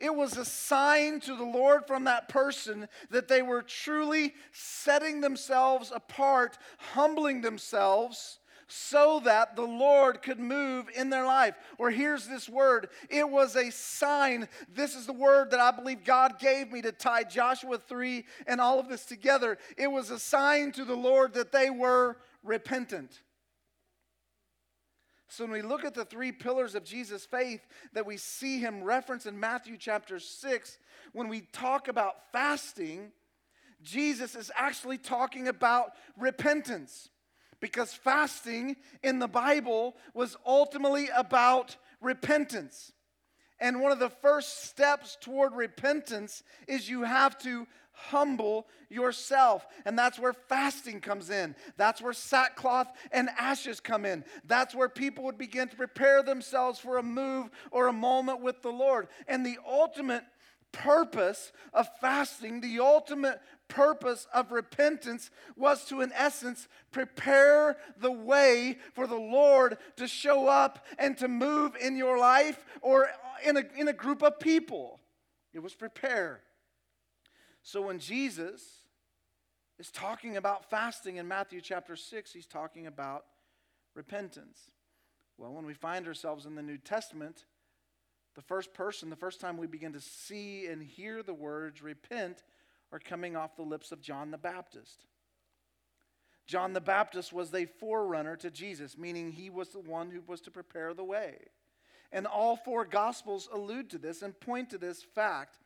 It 0.00 0.12
was 0.12 0.36
a 0.36 0.44
sign 0.44 1.20
to 1.20 1.36
the 1.36 1.44
Lord 1.44 1.86
from 1.86 2.02
that 2.04 2.28
person 2.28 2.88
that 3.10 3.28
they 3.28 3.42
were 3.42 3.62
truly 3.62 4.34
setting 4.50 5.20
themselves 5.20 5.92
apart, 5.94 6.58
humbling 6.94 7.42
themselves 7.42 8.40
so 8.68 9.20
that 9.24 9.54
the 9.54 9.62
Lord 9.62 10.22
could 10.22 10.40
move 10.40 10.88
in 10.94 11.10
their 11.10 11.24
life. 11.24 11.54
Or 11.78 11.90
here's 11.90 12.26
this 12.26 12.48
word 12.48 12.88
it 13.08 13.28
was 13.28 13.56
a 13.56 13.70
sign. 13.70 14.48
This 14.72 14.94
is 14.94 15.06
the 15.06 15.12
word 15.12 15.50
that 15.52 15.60
I 15.60 15.70
believe 15.70 16.04
God 16.04 16.38
gave 16.38 16.72
me 16.72 16.82
to 16.82 16.92
tie 16.92 17.24
Joshua 17.24 17.78
3 17.78 18.24
and 18.46 18.60
all 18.60 18.80
of 18.80 18.88
this 18.88 19.04
together. 19.04 19.58
It 19.76 19.90
was 19.90 20.10
a 20.10 20.18
sign 20.18 20.72
to 20.72 20.84
the 20.84 20.96
Lord 20.96 21.34
that 21.34 21.52
they 21.52 21.70
were 21.70 22.16
repentant. 22.42 23.20
So 25.28 25.44
when 25.44 25.52
we 25.52 25.62
look 25.62 25.84
at 25.84 25.94
the 25.94 26.04
three 26.04 26.32
pillars 26.32 26.74
of 26.74 26.84
Jesus' 26.84 27.26
faith 27.26 27.60
that 27.92 28.06
we 28.06 28.16
see 28.16 28.58
him 28.58 28.82
reference 28.82 29.26
in 29.26 29.38
Matthew 29.38 29.76
chapter 29.76 30.18
6, 30.18 30.78
when 31.12 31.28
we 31.28 31.42
talk 31.52 31.88
about 31.88 32.32
fasting, 32.32 33.12
Jesus 33.82 34.34
is 34.34 34.50
actually 34.56 34.98
talking 34.98 35.48
about 35.48 35.92
repentance. 36.16 37.10
Because 37.60 37.92
fasting 37.92 38.76
in 39.02 39.18
the 39.18 39.28
Bible 39.28 39.96
was 40.14 40.36
ultimately 40.46 41.08
about 41.14 41.76
repentance. 42.00 42.92
And 43.58 43.80
one 43.80 43.92
of 43.92 43.98
the 43.98 44.10
first 44.10 44.64
steps 44.64 45.16
toward 45.20 45.54
repentance 45.54 46.42
is 46.68 46.88
you 46.88 47.04
have 47.04 47.38
to 47.38 47.66
humble 47.92 48.66
yourself. 48.90 49.66
And 49.86 49.98
that's 49.98 50.18
where 50.18 50.34
fasting 50.34 51.00
comes 51.00 51.30
in. 51.30 51.56
That's 51.78 52.02
where 52.02 52.12
sackcloth 52.12 52.88
and 53.10 53.30
ashes 53.38 53.80
come 53.80 54.04
in. 54.04 54.24
That's 54.44 54.74
where 54.74 54.90
people 54.90 55.24
would 55.24 55.38
begin 55.38 55.68
to 55.68 55.76
prepare 55.76 56.22
themselves 56.22 56.78
for 56.78 56.98
a 56.98 57.02
move 57.02 57.50
or 57.70 57.88
a 57.88 57.92
moment 57.92 58.42
with 58.42 58.60
the 58.60 58.70
Lord. 58.70 59.08
And 59.26 59.44
the 59.44 59.58
ultimate 59.66 60.24
purpose 60.72 61.52
of 61.72 61.88
fasting, 62.00 62.60
the 62.60 62.80
ultimate 62.80 63.40
purpose 63.68 64.26
of 64.32 64.52
repentance 64.52 65.30
was 65.56 65.84
to, 65.86 66.00
in 66.00 66.12
essence, 66.12 66.68
prepare 66.90 67.76
the 68.00 68.12
way 68.12 68.78
for 68.94 69.06
the 69.06 69.16
Lord 69.16 69.78
to 69.96 70.06
show 70.06 70.48
up 70.48 70.84
and 70.98 71.16
to 71.18 71.28
move 71.28 71.76
in 71.80 71.96
your 71.96 72.18
life 72.18 72.64
or 72.80 73.08
in 73.44 73.56
a, 73.56 73.64
in 73.76 73.88
a 73.88 73.92
group 73.92 74.22
of 74.22 74.38
people. 74.38 75.00
It 75.52 75.60
was 75.60 75.74
prepare. 75.74 76.40
So 77.62 77.82
when 77.82 77.98
Jesus 77.98 78.62
is 79.78 79.90
talking 79.90 80.36
about 80.36 80.70
fasting 80.70 81.16
in 81.16 81.26
Matthew 81.26 81.60
chapter 81.60 81.96
6, 81.96 82.32
he's 82.32 82.46
talking 82.46 82.86
about 82.86 83.24
repentance. 83.94 84.70
Well, 85.38 85.52
when 85.52 85.66
we 85.66 85.74
find 85.74 86.06
ourselves 86.06 86.46
in 86.46 86.54
the 86.54 86.62
New 86.62 86.78
Testament, 86.78 87.44
the 88.34 88.42
first 88.42 88.72
person, 88.72 89.10
the 89.10 89.16
first 89.16 89.40
time 89.40 89.56
we 89.56 89.66
begin 89.66 89.92
to 89.94 90.00
see 90.00 90.66
and 90.66 90.82
hear 90.82 91.22
the 91.22 91.34
words 91.34 91.82
repent 91.82 92.42
are 92.92 92.98
coming 92.98 93.36
off 93.36 93.56
the 93.56 93.62
lips 93.62 93.92
of 93.92 94.00
John 94.00 94.30
the 94.30 94.38
Baptist. 94.38 95.06
John 96.46 96.72
the 96.72 96.80
Baptist 96.80 97.32
was 97.32 97.52
a 97.52 97.66
forerunner 97.66 98.36
to 98.36 98.50
Jesus, 98.50 98.96
meaning 98.96 99.32
he 99.32 99.50
was 99.50 99.70
the 99.70 99.80
one 99.80 100.10
who 100.10 100.22
was 100.26 100.40
to 100.42 100.50
prepare 100.50 100.94
the 100.94 101.04
way. 101.04 101.38
And 102.12 102.26
all 102.26 102.56
four 102.56 102.84
gospels 102.84 103.48
allude 103.52 103.90
to 103.90 103.98
this 103.98 104.22
and 104.22 104.38
point 104.38 104.70
to 104.70 104.78
this 104.78 105.02
fact 105.02 105.58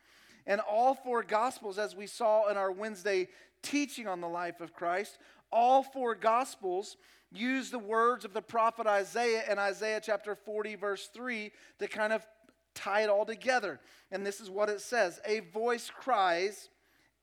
and 0.47 0.61
all 0.61 0.95
four 0.95 1.23
Gospels, 1.23 1.79
as 1.79 1.95
we 1.95 2.07
saw 2.07 2.49
in 2.49 2.57
our 2.57 2.73
Wednesday 2.73 3.29
teaching 3.63 4.09
on 4.09 4.21
the 4.21 4.29
life 4.29 4.61
of 4.61 4.73
Christ, 4.73 5.19
all 5.53 5.83
four 5.83 6.15
Gospels 6.15 6.97
use 7.33 7.71
the 7.71 7.79
words 7.79 8.25
of 8.25 8.33
the 8.33 8.43
prophet 8.43 8.87
Isaiah 8.87 9.45
in 9.51 9.59
Isaiah 9.59 10.01
chapter 10.03 10.35
40, 10.35 10.75
verse 10.77 11.09
3, 11.13 11.53
to 11.79 11.89
kind 11.89 12.13
of 12.13 12.27
tie 12.75 13.03
it 13.03 13.11
all 13.11 13.25
together. 13.25 13.81
And 14.11 14.27
this 14.27 14.41
is 14.41 14.51
what 14.51 14.69
it 14.69 14.81
says 14.81 15.21
A 15.25 15.41
voice 15.41 15.91
cries 15.91 16.69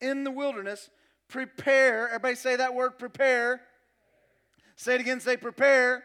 in 0.01 0.23
the 0.23 0.31
wilderness, 0.31 0.89
prepare. 1.27 2.07
Everybody 2.07 2.35
say 2.35 2.55
that 2.55 2.73
word, 2.73 2.97
prepare. 2.97 3.61
Say 4.75 4.95
it 4.95 5.01
again, 5.01 5.19
say 5.19 5.37
prepare. 5.37 6.03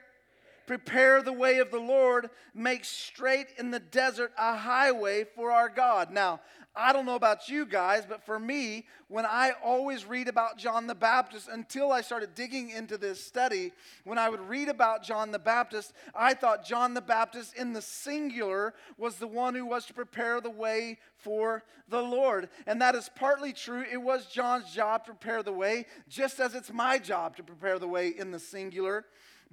Prepare 0.67 1.23
the 1.23 1.33
way 1.33 1.59
of 1.59 1.71
the 1.71 1.81
Lord, 1.81 2.31
make 2.55 2.85
straight 2.85 3.49
in 3.59 3.71
the 3.71 3.81
desert 3.81 4.33
a 4.39 4.57
highway 4.57 5.25
for 5.25 5.51
our 5.51 5.69
God. 5.69 6.11
Now, 6.11 6.41
I 6.75 6.95
don't 6.95 7.05
know 7.05 7.17
about 7.17 7.51
you 7.51 7.67
guys, 7.67 8.05
but 8.09 8.25
for 8.25 8.39
me, 8.39 8.87
when 9.09 9.27
I 9.27 9.53
always 9.63 10.07
read 10.07 10.27
about 10.27 10.57
John 10.57 10.87
the 10.87 10.95
Baptist, 10.95 11.49
until 11.49 11.93
I 11.93 12.01
started 12.01 12.35
digging 12.35 12.71
into 12.71 12.97
this 12.97 13.23
study, 13.23 13.73
when 14.05 14.17
I 14.17 14.31
would 14.31 14.41
read 14.41 14.69
about 14.69 15.03
John 15.03 15.33
the 15.33 15.39
Baptist, 15.39 15.93
I 16.15 16.33
thought 16.33 16.65
John 16.65 16.95
the 16.95 17.03
Baptist 17.03 17.55
in 17.57 17.75
the 17.75 17.83
singular 17.83 18.73
was 18.97 19.17
the 19.17 19.27
one 19.27 19.55
who 19.55 19.67
was 19.67 19.85
to 19.87 19.95
prepare 19.95 20.41
the 20.41 20.51
way 20.51 20.99
for 21.19 21.63
the 21.91 22.01
Lord. 22.01 22.49
And 22.67 22.81
that 22.81 22.95
is 22.95 23.11
partly 23.15 23.53
true. 23.53 23.85
It 23.91 24.01
was 24.01 24.27
John's 24.27 24.73
job 24.73 25.05
to 25.05 25.13
prepare 25.13 25.43
the 25.43 25.53
way, 25.53 25.85
just 26.09 26.41
as 26.41 26.55
it's 26.55 26.73
my 26.73 26.99
job 26.99 27.37
to 27.37 27.43
prepare 27.43 27.79
the 27.79 27.89
way 27.89 28.09
in 28.09 28.31
the 28.31 28.39
singular. 28.39 29.05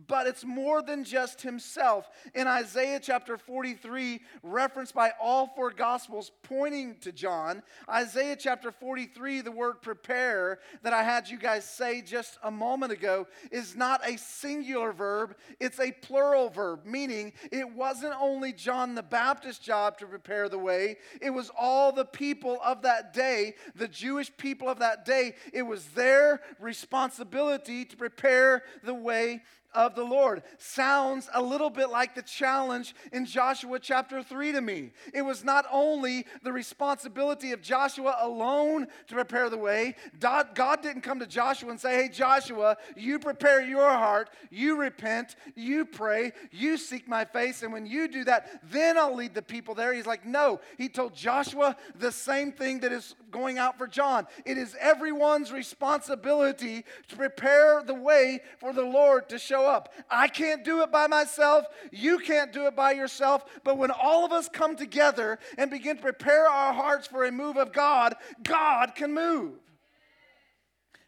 But 0.08 0.27
it's 0.27 0.46
more 0.46 0.82
than 0.82 1.03
just 1.03 1.41
himself. 1.41 2.10
In 2.34 2.48
Isaiah 2.48 3.00
chapter 3.01 3.38
43, 3.38 4.22
referenced 4.44 4.94
by 4.94 5.12
all 5.22 5.48
four 5.48 5.72
gospels 5.72 6.32
pointing 6.44 6.96
to 7.01 7.12
John, 7.12 7.63
Isaiah 7.89 8.36
chapter 8.36 8.72
43, 8.72 9.41
the 9.41 9.51
word 9.51 9.82
prepare 9.82 10.60
that 10.84 10.94
I 10.94 11.03
had 11.03 11.29
you 11.29 11.38
guys 11.38 11.65
say 11.65 12.01
just 12.01 12.38
a 12.44 12.51
moment 12.51 12.91
ago 12.91 13.27
is 13.51 13.75
not 13.75 14.08
a 14.08 14.18
singular 14.18 14.94
verb, 14.94 15.36
it's 15.60 15.79
a 15.79 15.91
plural 15.91 16.50
verb, 16.50 16.86
meaning 16.86 17.34
it 17.51 17.70
wasn't 17.74 18.13
only 18.20 18.53
John 18.53 18.96
the 18.96 19.03
Baptist's 19.03 19.63
job 19.63 19.98
to 20.00 20.06
prepare 20.06 20.50
the 20.50 20.60
way, 20.60 20.98
it 21.22 21.29
was 21.32 21.51
all 21.58 21.91
the 21.91 22.06
people 22.06 22.60
of 22.63 22.84
that 22.84 23.13
day, 23.13 23.56
the 23.75 23.88
Jewish 23.88 24.32
people 24.38 24.70
of 24.70 24.79
that 24.79 25.06
day. 25.06 25.36
It 25.53 25.63
was 25.63 25.86
their 25.88 26.41
responsibility 26.60 27.86
to 27.86 27.98
prepare 27.98 28.63
the 28.84 28.94
way 28.94 29.41
of 29.74 29.96
the 29.96 30.04
Lord. 30.04 30.44
Sounds 30.58 31.30
a 31.34 31.42
little 31.42 31.70
bit 31.70 31.90
like 31.90 32.16
the 32.16 32.22
challenge 32.22 32.96
in 33.12 33.26
Joshua 33.26 33.80
chapter 33.80 34.24
3 34.24 34.54
to 34.54 34.62
me. 34.62 34.92
It 35.14 35.22
was 35.22 35.44
not 35.44 35.66
only 35.72 36.26
the 36.44 36.52
responsibility 36.52 37.52
of 37.52 37.62
Joshua 37.62 38.18
alone 38.22 38.88
to 39.08 39.16
prepare 39.16 39.50
the 39.50 39.58
way, 39.58 39.96
God 40.20 40.82
didn't 40.82 41.02
come 41.02 41.20
to 41.20 41.28
Joshua 41.28 41.70
and 41.70 41.80
say, 41.80 42.04
Hey, 42.04 42.10
Joshua, 42.10 42.78
you 42.96 43.20
prepare 43.20 43.62
your 43.62 43.90
heart, 43.90 44.30
you 44.50 44.78
repent, 44.78 45.36
you 45.56 45.86
pray, 45.86 46.32
you 46.52 46.78
seek 46.78 47.08
my 47.08 47.26
face, 47.26 47.64
and 47.64 47.72
when 47.72 47.86
you 47.86 48.08
do 48.08 48.24
that, 48.24 48.62
then 48.72 48.98
I'll 48.98 49.16
lead 49.16 49.34
the 49.34 49.42
people 49.42 49.76
there. 49.76 49.94
He's 49.94 50.08
like, 50.08 50.26
No. 50.26 50.60
He 50.78 50.90
told 50.90 51.14
Joshua 51.14 51.76
the 51.96 52.12
same 52.12 52.52
thing 52.52 52.80
that 52.80 52.92
is 52.92 53.16
going 53.32 53.58
out 53.58 53.78
for 53.78 53.88
John. 53.88 54.28
It 54.46 54.58
is 54.58 54.76
everyone's 54.80 55.52
responsibility 55.52 56.86
to 57.08 57.16
prepare 57.16 57.84
the 57.84 57.94
way 57.94 58.42
for 58.60 58.74
the 58.74 58.86
Lord 58.86 59.30
to 59.30 59.40
show 59.40 59.66
up. 59.66 59.94
I 60.10 60.28
can't 60.28 60.64
do 60.64 60.82
it 60.82 60.92
by 60.92 61.08
myself. 61.08 61.66
You 61.92 62.20
can't 62.20 62.52
do 62.52 62.68
it 62.68 62.76
by 62.76 62.92
yourself. 62.92 63.46
But 63.64 63.78
when 63.78 63.92
all 63.92 64.26
of 64.26 64.32
us 64.32 64.50
come 64.50 64.76
together 64.76 65.40
and 65.58 65.72
begin 65.72 65.98
to 65.98 66.02
prepare 66.02 66.48
our 66.48 66.74
hearts 66.74 67.08
for 67.08 67.26
a 67.26 67.32
move 67.32 67.58
of 67.58 67.72
God, 67.72 68.16
God 68.44 68.96
can 68.96 69.14
move. 69.14 69.54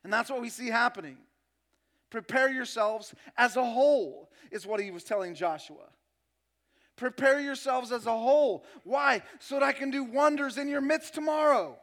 And 0.03 0.11
that's 0.11 0.29
what 0.29 0.41
we 0.41 0.49
see 0.49 0.67
happening. 0.67 1.17
Prepare 2.09 2.49
yourselves 2.49 3.13
as 3.37 3.55
a 3.55 3.63
whole, 3.63 4.29
is 4.51 4.65
what 4.65 4.79
he 4.79 4.91
was 4.91 5.03
telling 5.03 5.33
Joshua. 5.33 5.87
Prepare 6.97 7.39
yourselves 7.39 7.91
as 7.91 8.05
a 8.05 8.11
whole. 8.11 8.63
Why? 8.83 9.23
So 9.39 9.55
that 9.55 9.63
I 9.63 9.71
can 9.71 9.89
do 9.89 10.03
wonders 10.03 10.57
in 10.57 10.67
your 10.67 10.81
midst 10.81 11.15
tomorrow 11.15 11.79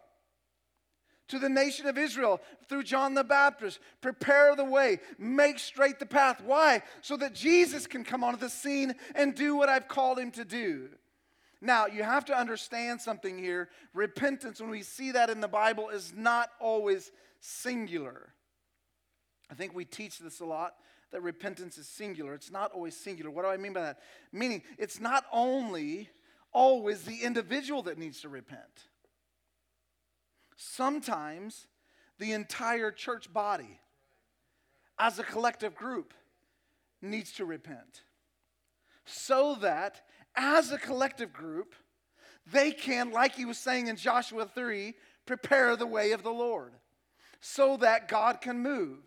to 1.29 1.39
the 1.39 1.49
nation 1.49 1.87
of 1.87 1.99
Israel 1.99 2.41
through 2.69 2.83
John 2.83 3.15
the 3.15 3.25
Baptist. 3.25 3.79
Prepare 4.01 4.57
the 4.57 4.65
way, 4.65 5.01
make 5.19 5.59
straight 5.59 5.99
the 5.99 6.07
path. 6.07 6.43
Why? 6.45 6.83
So 7.03 7.17
that 7.19 7.35
Jesus 7.35 7.87
can 7.87 8.05
come 8.05 8.25
onto 8.25 8.39
the 8.39 8.51
scene 8.51 8.95
and 9.15 9.35
do 9.35 9.57
what 9.57 9.69
I've 9.69 9.89
called 9.89 10.19
him 10.19 10.31
to 10.33 10.45
do. 10.45 10.89
Now, 11.61 11.87
you 11.87 12.03
have 12.03 12.25
to 12.27 12.39
understand 12.39 13.01
something 13.01 13.37
here. 13.37 13.69
Repentance, 13.93 14.61
when 14.61 14.71
we 14.71 14.83
see 14.83 15.13
that 15.13 15.29
in 15.29 15.41
the 15.41 15.49
Bible, 15.49 15.89
is 15.89 16.13
not 16.17 16.51
always 16.61 17.11
singular. 17.41 18.33
I 19.51 19.55
think 19.55 19.75
we 19.75 19.85
teach 19.85 20.19
this 20.19 20.41
a 20.41 20.45
lot 20.45 20.75
that 21.11 21.23
repentance 21.23 21.79
is 21.79 21.89
singular. 21.89 22.35
It's 22.35 22.51
not 22.51 22.73
always 22.73 22.97
singular. 22.97 23.31
What 23.31 23.43
do 23.43 23.49
I 23.49 23.57
mean 23.57 23.73
by 23.73 23.81
that? 23.81 24.01
Meaning, 24.31 24.63
it's 24.77 25.01
not 25.01 25.25
only 25.33 26.11
always 26.53 27.03
the 27.03 27.23
individual 27.23 27.83
that 27.85 27.99
needs 27.99 28.21
to 28.21 28.29
repent. 28.29 28.88
Sometimes 30.59 31.69
the 32.19 32.33
entire 32.33 32.91
church 32.91 33.33
body, 33.33 33.79
as 34.99 35.21
a 35.21 35.23
collective 35.23 35.77
group, 35.77 36.13
needs 37.01 37.33
to 37.35 37.45
repent. 37.45 38.03
So 39.05 39.55
that 39.61 40.03
as 40.35 40.73
a 40.73 40.79
collective 40.79 41.33
group, 41.33 41.77
they 42.51 42.73
can, 42.73 43.13
like 43.13 43.37
he 43.37 43.45
was 43.45 43.57
saying 43.57 43.87
in 43.87 43.95
Joshua 43.95 44.47
3, 44.53 44.95
prepare 45.27 45.77
the 45.77 45.87
way 45.87 46.11
of 46.11 46.25
the 46.25 46.33
Lord 46.33 46.73
so 47.41 47.77
that 47.77 48.09
God 48.09 48.41
can 48.41 48.59
move. 48.59 48.99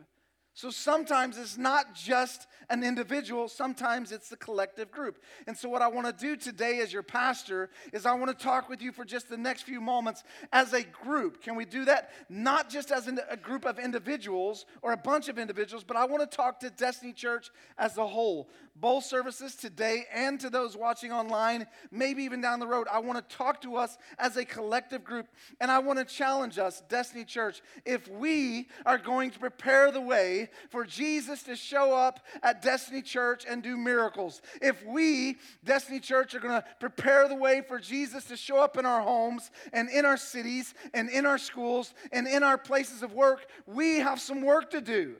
So 0.61 0.69
sometimes 0.69 1.39
it's 1.39 1.57
not 1.57 1.95
just 1.95 2.45
an 2.69 2.83
individual, 2.83 3.47
sometimes 3.47 4.11
it's 4.11 4.29
the 4.29 4.37
collective 4.37 4.91
group. 4.91 5.17
And 5.47 5.57
so, 5.57 5.67
what 5.67 5.81
I 5.81 5.87
want 5.87 6.05
to 6.05 6.13
do 6.13 6.35
today 6.35 6.81
as 6.81 6.93
your 6.93 7.01
pastor 7.01 7.71
is 7.91 8.05
I 8.05 8.13
want 8.13 8.27
to 8.37 8.45
talk 8.45 8.69
with 8.69 8.79
you 8.79 8.91
for 8.91 9.03
just 9.03 9.27
the 9.27 9.37
next 9.37 9.63
few 9.63 9.81
moments 9.81 10.23
as 10.53 10.73
a 10.73 10.83
group. 10.83 11.41
Can 11.41 11.55
we 11.55 11.65
do 11.65 11.85
that? 11.85 12.11
Not 12.29 12.69
just 12.69 12.91
as 12.91 13.07
a 13.07 13.37
group 13.37 13.65
of 13.65 13.79
individuals 13.79 14.67
or 14.83 14.91
a 14.91 14.97
bunch 14.97 15.29
of 15.29 15.39
individuals, 15.39 15.83
but 15.83 15.97
I 15.97 16.05
want 16.05 16.29
to 16.29 16.37
talk 16.37 16.59
to 16.59 16.69
Destiny 16.69 17.13
Church 17.13 17.49
as 17.79 17.97
a 17.97 18.05
whole. 18.05 18.47
Both 18.81 19.05
services 19.05 19.55
today 19.55 20.05
and 20.11 20.39
to 20.39 20.49
those 20.49 20.75
watching 20.75 21.11
online, 21.11 21.67
maybe 21.91 22.23
even 22.23 22.41
down 22.41 22.59
the 22.59 22.65
road. 22.65 22.87
I 22.91 22.97
want 22.97 23.17
to 23.29 23.35
talk 23.35 23.61
to 23.61 23.75
us 23.75 23.97
as 24.17 24.37
a 24.37 24.43
collective 24.43 25.03
group, 25.03 25.27
and 25.59 25.69
I 25.69 25.77
want 25.77 25.99
to 25.99 26.05
challenge 26.05 26.57
us, 26.57 26.81
Destiny 26.89 27.23
Church, 27.23 27.61
if 27.85 28.07
we 28.07 28.69
are 28.83 28.97
going 28.97 29.29
to 29.29 29.39
prepare 29.39 29.91
the 29.91 30.01
way 30.01 30.49
for 30.71 30.83
Jesus 30.83 31.43
to 31.43 31.55
show 31.55 31.95
up 31.95 32.25
at 32.41 32.63
Destiny 32.63 33.03
Church 33.03 33.45
and 33.47 33.61
do 33.61 33.77
miracles. 33.77 34.41
If 34.63 34.83
we, 34.83 35.37
Destiny 35.63 35.99
Church, 35.99 36.33
are 36.33 36.39
going 36.39 36.59
to 36.59 36.65
prepare 36.79 37.27
the 37.27 37.35
way 37.35 37.61
for 37.61 37.77
Jesus 37.77 38.25
to 38.25 38.35
show 38.35 38.57
up 38.57 38.77
in 38.77 38.85
our 38.87 39.01
homes 39.01 39.51
and 39.73 39.89
in 39.91 40.05
our 40.05 40.17
cities 40.17 40.73
and 40.95 41.07
in 41.07 41.27
our 41.27 41.37
schools 41.37 41.93
and 42.11 42.27
in 42.27 42.41
our 42.41 42.57
places 42.57 43.03
of 43.03 43.13
work, 43.13 43.45
we 43.67 43.99
have 43.99 44.19
some 44.19 44.41
work 44.41 44.71
to 44.71 44.81
do. 44.81 45.17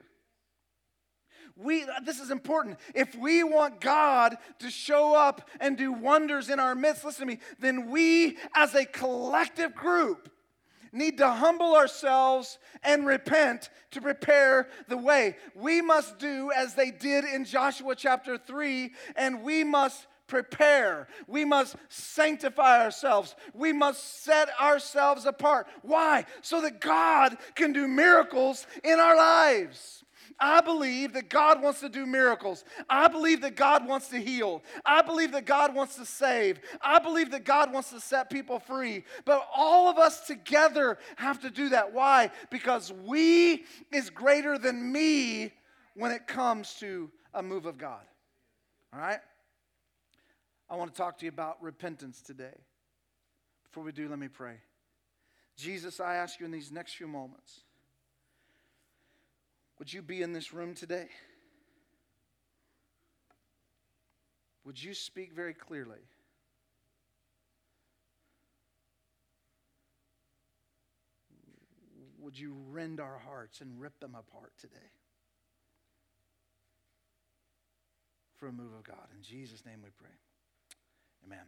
We, 1.56 1.84
this 2.04 2.18
is 2.18 2.30
important. 2.30 2.78
If 2.94 3.14
we 3.14 3.44
want 3.44 3.80
God 3.80 4.36
to 4.60 4.70
show 4.70 5.14
up 5.14 5.48
and 5.60 5.76
do 5.76 5.92
wonders 5.92 6.48
in 6.48 6.58
our 6.58 6.74
midst, 6.74 7.04
listen 7.04 7.26
to 7.26 7.34
me, 7.34 7.40
then 7.58 7.90
we 7.90 8.38
as 8.54 8.74
a 8.74 8.84
collective 8.84 9.74
group 9.74 10.30
need 10.92 11.18
to 11.18 11.28
humble 11.28 11.74
ourselves 11.74 12.58
and 12.82 13.06
repent 13.06 13.70
to 13.92 14.00
prepare 14.00 14.68
the 14.88 14.96
way. 14.96 15.36
We 15.54 15.80
must 15.80 16.18
do 16.18 16.50
as 16.54 16.74
they 16.74 16.90
did 16.90 17.24
in 17.24 17.44
Joshua 17.44 17.94
chapter 17.96 18.36
3, 18.36 18.92
and 19.16 19.42
we 19.42 19.64
must 19.64 20.06
prepare. 20.26 21.08
We 21.26 21.44
must 21.44 21.76
sanctify 21.88 22.84
ourselves. 22.84 23.34
We 23.52 23.72
must 23.72 24.22
set 24.22 24.48
ourselves 24.60 25.26
apart. 25.26 25.66
Why? 25.82 26.24
So 26.40 26.60
that 26.62 26.80
God 26.80 27.36
can 27.54 27.72
do 27.72 27.86
miracles 27.88 28.66
in 28.82 28.98
our 28.98 29.16
lives. 29.16 30.01
I 30.42 30.60
believe 30.60 31.12
that 31.12 31.28
God 31.28 31.62
wants 31.62 31.78
to 31.80 31.88
do 31.88 32.04
miracles. 32.04 32.64
I 32.90 33.06
believe 33.06 33.42
that 33.42 33.54
God 33.54 33.86
wants 33.86 34.08
to 34.08 34.20
heal. 34.20 34.64
I 34.84 35.00
believe 35.00 35.30
that 35.32 35.46
God 35.46 35.72
wants 35.72 35.94
to 35.96 36.04
save. 36.04 36.58
I 36.82 36.98
believe 36.98 37.30
that 37.30 37.44
God 37.44 37.72
wants 37.72 37.90
to 37.90 38.00
set 38.00 38.28
people 38.28 38.58
free. 38.58 39.04
But 39.24 39.46
all 39.54 39.88
of 39.88 39.98
us 39.98 40.26
together 40.26 40.98
have 41.14 41.40
to 41.42 41.50
do 41.50 41.68
that. 41.68 41.94
Why? 41.94 42.32
Because 42.50 42.92
we 42.92 43.64
is 43.92 44.10
greater 44.10 44.58
than 44.58 44.90
me 44.90 45.52
when 45.94 46.10
it 46.10 46.26
comes 46.26 46.74
to 46.80 47.08
a 47.32 47.42
move 47.42 47.66
of 47.66 47.78
God. 47.78 48.02
All 48.92 48.98
right? 48.98 49.20
I 50.68 50.74
want 50.74 50.92
to 50.92 50.96
talk 50.96 51.18
to 51.18 51.24
you 51.24 51.30
about 51.30 51.62
repentance 51.62 52.20
today. 52.20 52.58
Before 53.62 53.84
we 53.84 53.92
do, 53.92 54.08
let 54.08 54.18
me 54.18 54.28
pray. 54.28 54.56
Jesus, 55.56 56.00
I 56.00 56.16
ask 56.16 56.40
you 56.40 56.46
in 56.46 56.52
these 56.52 56.72
next 56.72 56.94
few 56.94 57.06
moments 57.06 57.60
would 59.82 59.92
you 59.92 60.00
be 60.00 60.22
in 60.22 60.32
this 60.32 60.52
room 60.52 60.76
today? 60.76 61.08
Would 64.64 64.80
you 64.80 64.94
speak 64.94 65.32
very 65.32 65.54
clearly? 65.54 65.98
Would 72.20 72.38
you 72.38 72.54
rend 72.70 73.00
our 73.00 73.18
hearts 73.18 73.60
and 73.60 73.80
rip 73.80 73.98
them 73.98 74.14
apart 74.16 74.52
today? 74.60 74.76
For 78.38 78.46
a 78.46 78.52
move 78.52 78.72
of 78.78 78.84
God. 78.84 79.08
In 79.16 79.22
Jesus' 79.24 79.66
name 79.66 79.80
we 79.82 79.90
pray. 79.98 80.14
Amen. 81.26 81.46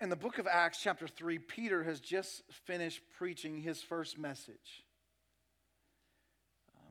In 0.00 0.10
the 0.10 0.14
book 0.14 0.38
of 0.38 0.46
Acts, 0.46 0.78
chapter 0.80 1.08
3, 1.08 1.40
Peter 1.40 1.82
has 1.82 1.98
just 1.98 2.44
finished 2.52 3.02
preaching 3.18 3.62
his 3.62 3.82
first 3.82 4.16
message. 4.16 4.84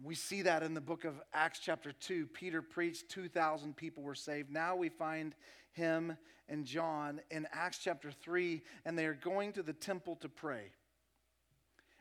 We 0.02 0.16
see 0.16 0.44
that 0.44 0.64
in 0.64 0.74
the 0.74 0.82
book 0.82 1.04
of 1.04 1.22
Acts, 1.34 1.60
chapter 1.60 1.92
2. 1.92 2.28
Peter 2.28 2.62
preached, 2.62 3.10
2,000 3.10 3.76
people 3.76 4.02
were 4.02 4.16
saved. 4.16 4.50
Now 4.50 4.76
we 4.76 4.88
find 4.88 5.36
him 5.74 6.18
and 6.48 6.66
John 6.66 7.20
in 7.30 7.48
Acts 7.52 7.80
chapter 7.80 8.10
3, 8.10 8.62
and 8.86 8.98
they 8.98 9.06
are 9.06 9.14
going 9.14 9.52
to 9.54 9.64
the 9.64 9.74
temple 9.74 10.16
to 10.18 10.30
pray. 10.30 10.72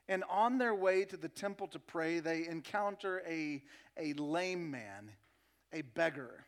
And 0.09 0.25
on 0.31 0.59
their 0.59 0.75
way 0.75 1.05
to 1.07 1.17
the 1.17 1.29
temple 1.29 1.67
to 1.69 1.79
pray, 1.79 2.21
they 2.21 2.47
encounter 2.47 3.23
a, 3.29 3.63
a 3.99 4.15
lame 4.15 4.71
man, 4.71 5.11
a 5.73 5.83
beggar. 5.83 6.47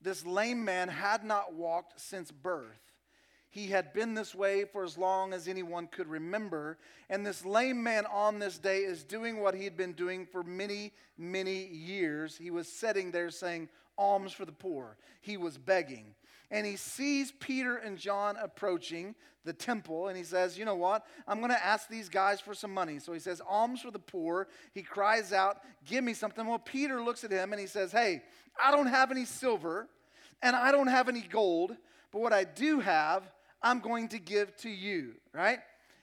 This 0.00 0.24
lame 0.24 0.64
man 0.64 0.88
had 0.88 1.24
not 1.24 1.54
walked 1.54 2.00
since 2.00 2.30
birth. 2.30 2.93
He 3.54 3.68
had 3.68 3.92
been 3.92 4.14
this 4.14 4.34
way 4.34 4.64
for 4.64 4.82
as 4.82 4.98
long 4.98 5.32
as 5.32 5.46
anyone 5.46 5.86
could 5.86 6.08
remember. 6.08 6.76
And 7.08 7.24
this 7.24 7.44
lame 7.44 7.80
man 7.80 8.04
on 8.06 8.40
this 8.40 8.58
day 8.58 8.78
is 8.78 9.04
doing 9.04 9.40
what 9.40 9.54
he 9.54 9.62
had 9.62 9.76
been 9.76 9.92
doing 9.92 10.26
for 10.26 10.42
many, 10.42 10.92
many 11.16 11.64
years. 11.66 12.36
He 12.36 12.50
was 12.50 12.66
sitting 12.66 13.12
there 13.12 13.30
saying, 13.30 13.68
Alms 13.96 14.32
for 14.32 14.44
the 14.44 14.50
poor. 14.50 14.96
He 15.20 15.36
was 15.36 15.56
begging. 15.56 16.16
And 16.50 16.66
he 16.66 16.74
sees 16.74 17.30
Peter 17.30 17.76
and 17.76 17.96
John 17.96 18.36
approaching 18.42 19.14
the 19.44 19.52
temple, 19.52 20.08
and 20.08 20.16
he 20.16 20.24
says, 20.24 20.58
You 20.58 20.64
know 20.64 20.74
what? 20.74 21.06
I'm 21.28 21.38
going 21.38 21.52
to 21.52 21.64
ask 21.64 21.88
these 21.88 22.08
guys 22.08 22.40
for 22.40 22.54
some 22.54 22.74
money. 22.74 22.98
So 22.98 23.12
he 23.12 23.20
says, 23.20 23.40
Alms 23.48 23.82
for 23.82 23.92
the 23.92 24.00
poor. 24.00 24.48
He 24.72 24.82
cries 24.82 25.32
out, 25.32 25.58
Give 25.86 26.02
me 26.02 26.12
something. 26.12 26.44
Well, 26.44 26.58
Peter 26.58 27.00
looks 27.00 27.22
at 27.22 27.30
him 27.30 27.52
and 27.52 27.60
he 27.60 27.68
says, 27.68 27.92
Hey, 27.92 28.22
I 28.60 28.72
don't 28.72 28.88
have 28.88 29.12
any 29.12 29.26
silver 29.26 29.86
and 30.42 30.56
I 30.56 30.72
don't 30.72 30.88
have 30.88 31.08
any 31.08 31.20
gold, 31.20 31.76
but 32.10 32.20
what 32.20 32.32
I 32.32 32.42
do 32.42 32.80
have, 32.80 33.22
I'm 33.64 33.80
going 33.80 34.08
to 34.08 34.18
give 34.18 34.54
to 34.58 34.68
you, 34.68 35.14
right? 35.32 35.58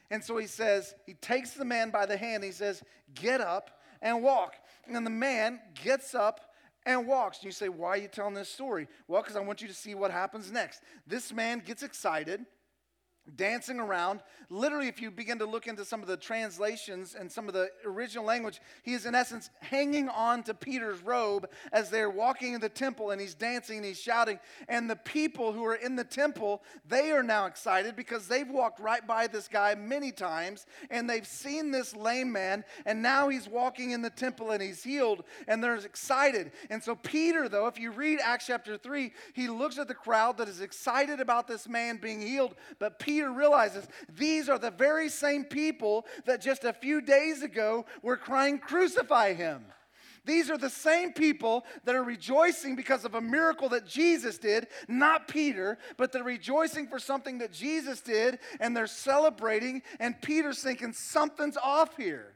And 0.10 0.22
so 0.22 0.38
he 0.38 0.48
says, 0.48 0.94
he 1.06 1.14
takes 1.14 1.52
the 1.52 1.64
man 1.64 1.92
by 1.92 2.06
the 2.06 2.18
hand, 2.18 2.44
he 2.44 2.52
says, 2.52 2.84
Get 3.14 3.40
up 3.40 3.80
and 4.02 4.24
walk. 4.24 4.56
And 4.88 5.06
the 5.06 5.12
man 5.12 5.60
gets 5.84 6.16
up 6.16 6.54
and 6.86 7.08
walks. 7.08 7.38
And 7.38 7.46
you 7.46 7.52
say, 7.52 7.70
Why 7.70 7.90
are 7.90 7.98
you 7.98 8.08
telling 8.08 8.34
this 8.34 8.50
story? 8.50 8.88
Well, 9.08 9.22
because 9.22 9.38
I 9.38 9.42
want 9.42 9.62
you 9.62 9.68
to 9.68 9.74
see 9.74 9.96
what 9.96 10.12
happens 10.12 10.52
next. 10.52 10.82
This 11.08 11.32
man 11.32 11.62
gets 11.66 11.84
excited 11.84 12.46
dancing 13.36 13.80
around. 13.80 14.22
Literally, 14.50 14.88
if 14.88 15.02
you 15.02 15.12
begin 15.12 15.40
to 15.40 15.46
look 15.46 15.68
into 15.68 15.86
some 15.86 16.02
of 16.02 16.08
the 16.08 16.18
translations 16.18 17.16
and 17.16 17.32
some 17.32 17.48
of 17.48 17.54
the 17.54 17.70
original 17.86 18.26
language, 18.26 18.60
he 18.84 18.94
is 18.94 19.06
in 19.06 19.16
essence 19.16 19.50
hanging 19.60 20.10
on 20.10 20.44
to 20.44 20.54
Peter's 20.54 21.02
robe 21.02 21.50
as 21.72 21.90
they're 21.90 22.10
walking 22.10 22.54
in 22.54 22.62
the 22.62 22.70
temple 22.70 23.12
and 23.12 23.22
he's 23.22 23.34
dancing 23.34 23.78
and 23.78 23.86
he's 23.86 24.00
shouting. 24.00 24.40
And 24.68 24.90
the 24.90 24.96
people 24.96 25.54
who 25.54 25.64
are 25.66 25.76
in 25.76 25.96
the 25.96 26.04
temple, 26.04 26.64
they 26.88 27.12
are 27.12 27.24
now 27.24 27.46
excited 27.46 27.96
because 27.96 28.28
they've 28.28 28.50
walked 28.50 28.80
right 28.80 29.06
by 29.06 29.28
this 29.28 29.48
guy 29.48 29.76
many 29.76 30.12
times 30.12 30.66
and 30.90 31.10
they've 31.10 31.28
seen 31.28 31.72
this 31.72 31.96
lame 31.96 32.32
man 32.32 32.66
and 32.86 33.02
now 33.02 33.30
he's 33.30 33.48
walking 33.48 33.92
in 33.92 34.02
the 34.02 34.10
temple 34.10 34.52
and 34.52 34.62
he's 34.62 34.84
healed 34.84 35.24
and 35.48 35.64
they're 35.64 35.76
excited. 35.76 36.52
And 36.70 36.84
so, 36.84 36.96
Peter, 36.96 37.48
though, 37.48 37.68
if 37.68 37.80
you 37.80 37.92
read 37.92 38.20
Acts 38.22 38.48
chapter 38.48 38.78
3, 38.78 39.14
he 39.34 39.48
looks 39.48 39.78
at 39.78 39.88
the 39.88 39.94
crowd 39.94 40.38
that 40.38 40.50
is 40.50 40.60
excited 40.60 41.22
about 41.22 41.48
this 41.48 41.70
man 41.70 41.98
being 41.98 42.20
healed, 42.22 42.56
but 42.80 43.00
Peter 43.00 43.11
Peter 43.12 43.30
realizes 43.30 43.90
these 44.18 44.48
are 44.48 44.58
the 44.58 44.72
very 44.72 45.10
same 45.10 45.44
people 45.44 46.06
that 46.26 46.40
just 46.40 46.64
a 46.64 46.72
few 46.72 47.02
days 47.02 47.44
ago 47.44 47.86
were 48.02 48.16
crying, 48.16 48.58
Crucify 48.58 49.34
him. 49.34 49.66
These 50.24 50.50
are 50.50 50.58
the 50.58 50.70
same 50.70 51.12
people 51.12 51.66
that 51.84 51.94
are 51.94 52.06
rejoicing 52.06 52.74
because 52.74 53.04
of 53.04 53.16
a 53.16 53.20
miracle 53.20 53.68
that 53.68 53.86
Jesus 53.86 54.38
did, 54.38 54.68
not 54.88 55.28
Peter, 55.28 55.78
but 55.98 56.14
they're 56.14 56.24
rejoicing 56.24 56.88
for 56.88 57.00
something 57.00 57.40
that 57.40 57.52
Jesus 57.52 58.00
did 58.00 58.40
and 58.62 58.78
they're 58.78 58.88
celebrating. 58.88 59.82
And 60.00 60.22
Peter's 60.22 60.64
thinking, 60.64 60.94
something's 60.94 61.58
off 61.58 61.98
here. 61.98 62.36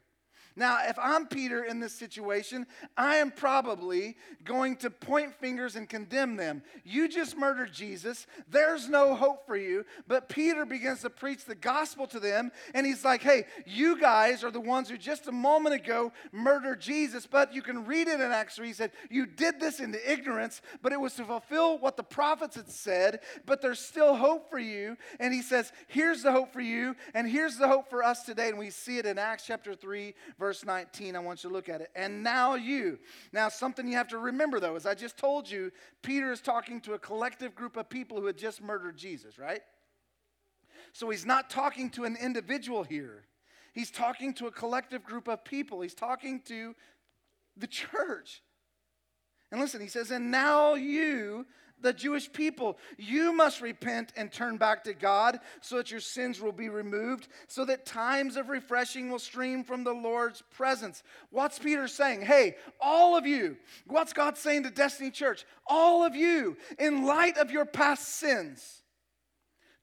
Now, 0.56 0.80
if 0.88 0.98
I'm 0.98 1.28
Peter 1.28 1.64
in 1.66 1.80
this 1.80 1.94
situation, 1.94 2.66
I 2.96 3.18
am 3.18 3.32
probably 3.32 4.16
going 4.44 4.78
to 4.78 4.90
point 4.90 5.36
fingers 5.36 5.76
and 5.76 5.90
condemn 5.90 6.38
them. 6.38 6.62
You 6.84 7.10
just 7.10 7.38
murdered 7.38 7.74
Jesus. 7.74 8.26
There's 8.50 8.88
no 8.88 9.16
hope 9.16 9.46
for 9.46 9.58
you. 9.58 9.86
But 10.08 10.30
Peter 10.30 10.66
begins 10.66 11.02
to 11.02 11.10
preach 11.10 11.46
the 11.46 11.56
gospel 11.56 12.08
to 12.08 12.20
them, 12.20 12.52
and 12.74 12.86
he's 12.86 13.04
like, 13.04 13.22
hey, 13.22 13.46
you 13.66 14.00
guys 14.00 14.44
are 14.44 14.52
the 14.52 14.62
ones 14.62 14.90
who 14.90 14.98
just 14.98 15.28
a 15.28 15.32
moment 15.32 15.76
ago 15.76 16.14
murdered 16.32 16.80
Jesus. 16.80 17.28
But 17.28 17.54
you 17.54 17.62
can 17.62 17.86
read 17.86 18.08
it 18.08 18.22
in 18.22 18.32
Acts 18.32 18.56
3. 18.56 18.68
He 18.68 18.74
said, 18.74 18.92
You 19.10 19.26
did 19.26 19.60
this 19.60 19.80
into 19.80 20.00
ignorance, 20.10 20.62
but 20.82 20.94
it 20.94 21.00
was 21.00 21.16
to 21.16 21.26
fulfill 21.26 21.78
what 21.80 21.98
the 21.98 22.04
prophets 22.04 22.56
had 22.56 22.70
said, 22.70 23.20
but 23.46 23.62
there's 23.62 23.80
still 23.80 24.16
hope 24.16 24.50
for 24.50 24.60
you. 24.60 24.96
And 25.20 25.34
he 25.34 25.42
says, 25.42 25.72
Here's 25.88 26.24
the 26.24 26.32
hope 26.32 26.54
for 26.54 26.62
you, 26.62 26.96
and 27.14 27.28
here's 27.28 27.58
the 27.58 27.68
hope 27.68 27.90
for 27.90 28.04
us 28.04 28.24
today. 28.24 28.50
And 28.50 28.58
we 28.58 28.70
see 28.70 28.98
it 28.98 29.06
in 29.06 29.18
Acts 29.18 29.46
chapter 29.46 29.76
3, 29.76 30.14
verse 30.40 30.45
verse 30.46 30.64
19. 30.64 31.16
I 31.16 31.20
want 31.20 31.44
you 31.44 31.50
to 31.50 31.56
look 31.56 31.70
at 31.70 31.82
it. 31.82 31.90
And 31.96 32.22
now 32.22 32.54
you. 32.54 33.00
Now, 33.34 33.50
something 33.50 33.88
you 33.88 33.96
have 33.96 34.10
to 34.10 34.20
remember, 34.20 34.60
though, 34.60 34.76
as 34.76 34.86
I 34.86 34.94
just 34.94 35.18
told 35.18 35.50
you, 35.50 35.72
Peter 36.04 36.32
is 36.32 36.40
talking 36.40 36.80
to 36.82 36.94
a 36.94 37.00
collective 37.00 37.56
group 37.56 37.78
of 37.78 37.90
people 37.90 38.22
who 38.22 38.28
had 38.28 38.38
just 38.38 38.62
murdered 38.62 38.96
Jesus, 38.96 39.40
right? 39.40 39.62
So 40.94 41.10
he's 41.10 41.26
not 41.26 41.50
talking 41.50 41.90
to 41.92 42.04
an 42.04 42.16
individual 42.22 42.84
here. 42.84 43.24
He's 43.74 43.90
talking 43.90 44.36
to 44.36 44.46
a 44.46 44.52
collective 44.52 45.04
group 45.04 45.28
of 45.28 45.44
people. 45.44 45.82
He's 45.82 45.96
talking 45.96 46.42
to 46.42 46.76
the 47.58 47.66
church. 47.66 48.44
And 49.52 49.60
listen, 49.60 49.82
he 49.82 49.88
says, 49.88 50.12
And 50.12 50.30
now 50.30 50.76
you 50.76 51.48
the 51.86 51.94
Jewish 51.94 52.32
people. 52.32 52.78
You 52.98 53.32
must 53.32 53.62
repent 53.62 54.12
and 54.18 54.32
turn 54.32 54.58
back 54.58 54.84
to 54.84 54.94
God 54.94 55.40
so 55.62 55.78
that 55.78 55.92
your 55.92 56.00
sins 56.00 56.42
will 56.42 56.52
be 56.52 56.68
removed, 56.68 57.28
so 57.48 57.64
that 57.66 57.86
times 57.86 58.36
of 58.36 58.50
refreshing 58.50 59.10
will 59.10 59.20
stream 59.20 59.64
from 59.64 59.84
the 59.84 59.94
Lord's 59.94 60.42
presence. 60.52 61.04
What's 61.30 61.60
Peter 61.60 61.88
saying? 61.88 62.22
Hey, 62.22 62.56
all 62.82 63.16
of 63.16 63.26
you, 63.26 63.56
what's 63.88 64.14
God 64.14 64.38
saying 64.38 64.64
to 64.64 64.72
Destiny 64.72 65.12
Church? 65.12 65.46
All 65.68 66.04
of 66.04 66.16
you, 66.16 66.58
in 66.80 67.06
light 67.06 67.38
of 67.38 67.52
your 67.52 67.66
past 67.66 68.10
sins, 68.10 68.82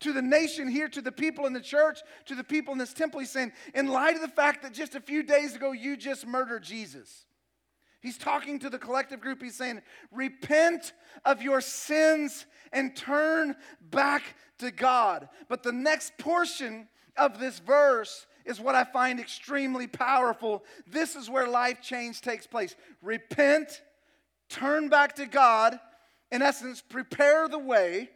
to 0.00 0.12
the 0.12 0.22
nation 0.22 0.68
here, 0.68 0.88
to 0.88 1.00
the 1.00 1.12
people 1.12 1.46
in 1.46 1.52
the 1.52 1.60
church, 1.60 2.00
to 2.26 2.34
the 2.34 2.42
people 2.42 2.72
in 2.72 2.78
this 2.78 2.92
temple, 2.92 3.20
he's 3.20 3.30
saying, 3.30 3.52
in 3.72 3.86
light 3.86 4.16
of 4.16 4.20
the 4.20 4.26
fact 4.26 4.62
that 4.62 4.74
just 4.74 4.96
a 4.96 5.00
few 5.00 5.22
days 5.22 5.54
ago 5.54 5.70
you 5.70 5.96
just 5.96 6.26
murdered 6.26 6.64
Jesus. 6.64 7.24
He's 8.02 8.18
talking 8.18 8.58
to 8.58 8.68
the 8.68 8.78
collective 8.78 9.20
group. 9.20 9.40
He's 9.40 9.54
saying, 9.54 9.80
Repent 10.10 10.92
of 11.24 11.40
your 11.40 11.60
sins 11.60 12.46
and 12.72 12.96
turn 12.96 13.54
back 13.80 14.22
to 14.58 14.72
God. 14.72 15.28
But 15.48 15.62
the 15.62 15.72
next 15.72 16.18
portion 16.18 16.88
of 17.16 17.38
this 17.38 17.60
verse 17.60 18.26
is 18.44 18.60
what 18.60 18.74
I 18.74 18.82
find 18.82 19.20
extremely 19.20 19.86
powerful. 19.86 20.64
This 20.86 21.14
is 21.14 21.30
where 21.30 21.46
life 21.46 21.80
change 21.80 22.20
takes 22.20 22.46
place. 22.46 22.74
Repent, 23.02 23.82
turn 24.48 24.88
back 24.88 25.14
to 25.16 25.26
God, 25.26 25.78
in 26.32 26.42
essence, 26.42 26.80
prepare 26.80 27.46
the 27.46 27.58
way, 27.58 28.10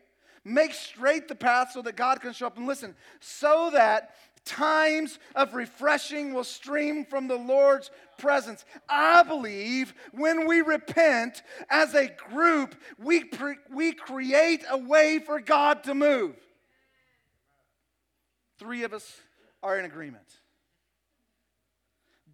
make 0.45 0.75
straight 0.75 1.29
the 1.29 1.35
path 1.37 1.71
so 1.73 1.83
that 1.83 1.97
God 1.97 2.21
can 2.21 2.33
show 2.33 2.49
up. 2.49 2.57
And 2.57 2.67
listen, 2.67 2.97
so 3.21 3.71
that 3.73 4.17
times 4.47 5.19
of 5.35 5.55
refreshing 5.55 6.33
will 6.33 6.45
stream 6.45 7.05
from 7.05 7.29
the 7.29 7.37
Lord's 7.37 7.91
presence. 8.19 8.65
I 8.89 9.23
believe 9.23 9.95
when 10.13 10.47
we 10.47 10.61
repent 10.61 11.43
as 11.69 11.95
a 11.95 12.09
group, 12.09 12.75
we, 12.99 13.25
pre- 13.25 13.59
we 13.71 13.93
create 13.93 14.65
a 14.69 14.79
way 14.79 15.19
for 15.19 15.41
God 15.41 15.85
to 15.85 15.95
move. 15.95 16.37
Three 18.59 18.85
of 18.85 18.93
us 18.93 19.21
are 19.63 19.79
in 19.79 19.85
agreement. 19.85 20.27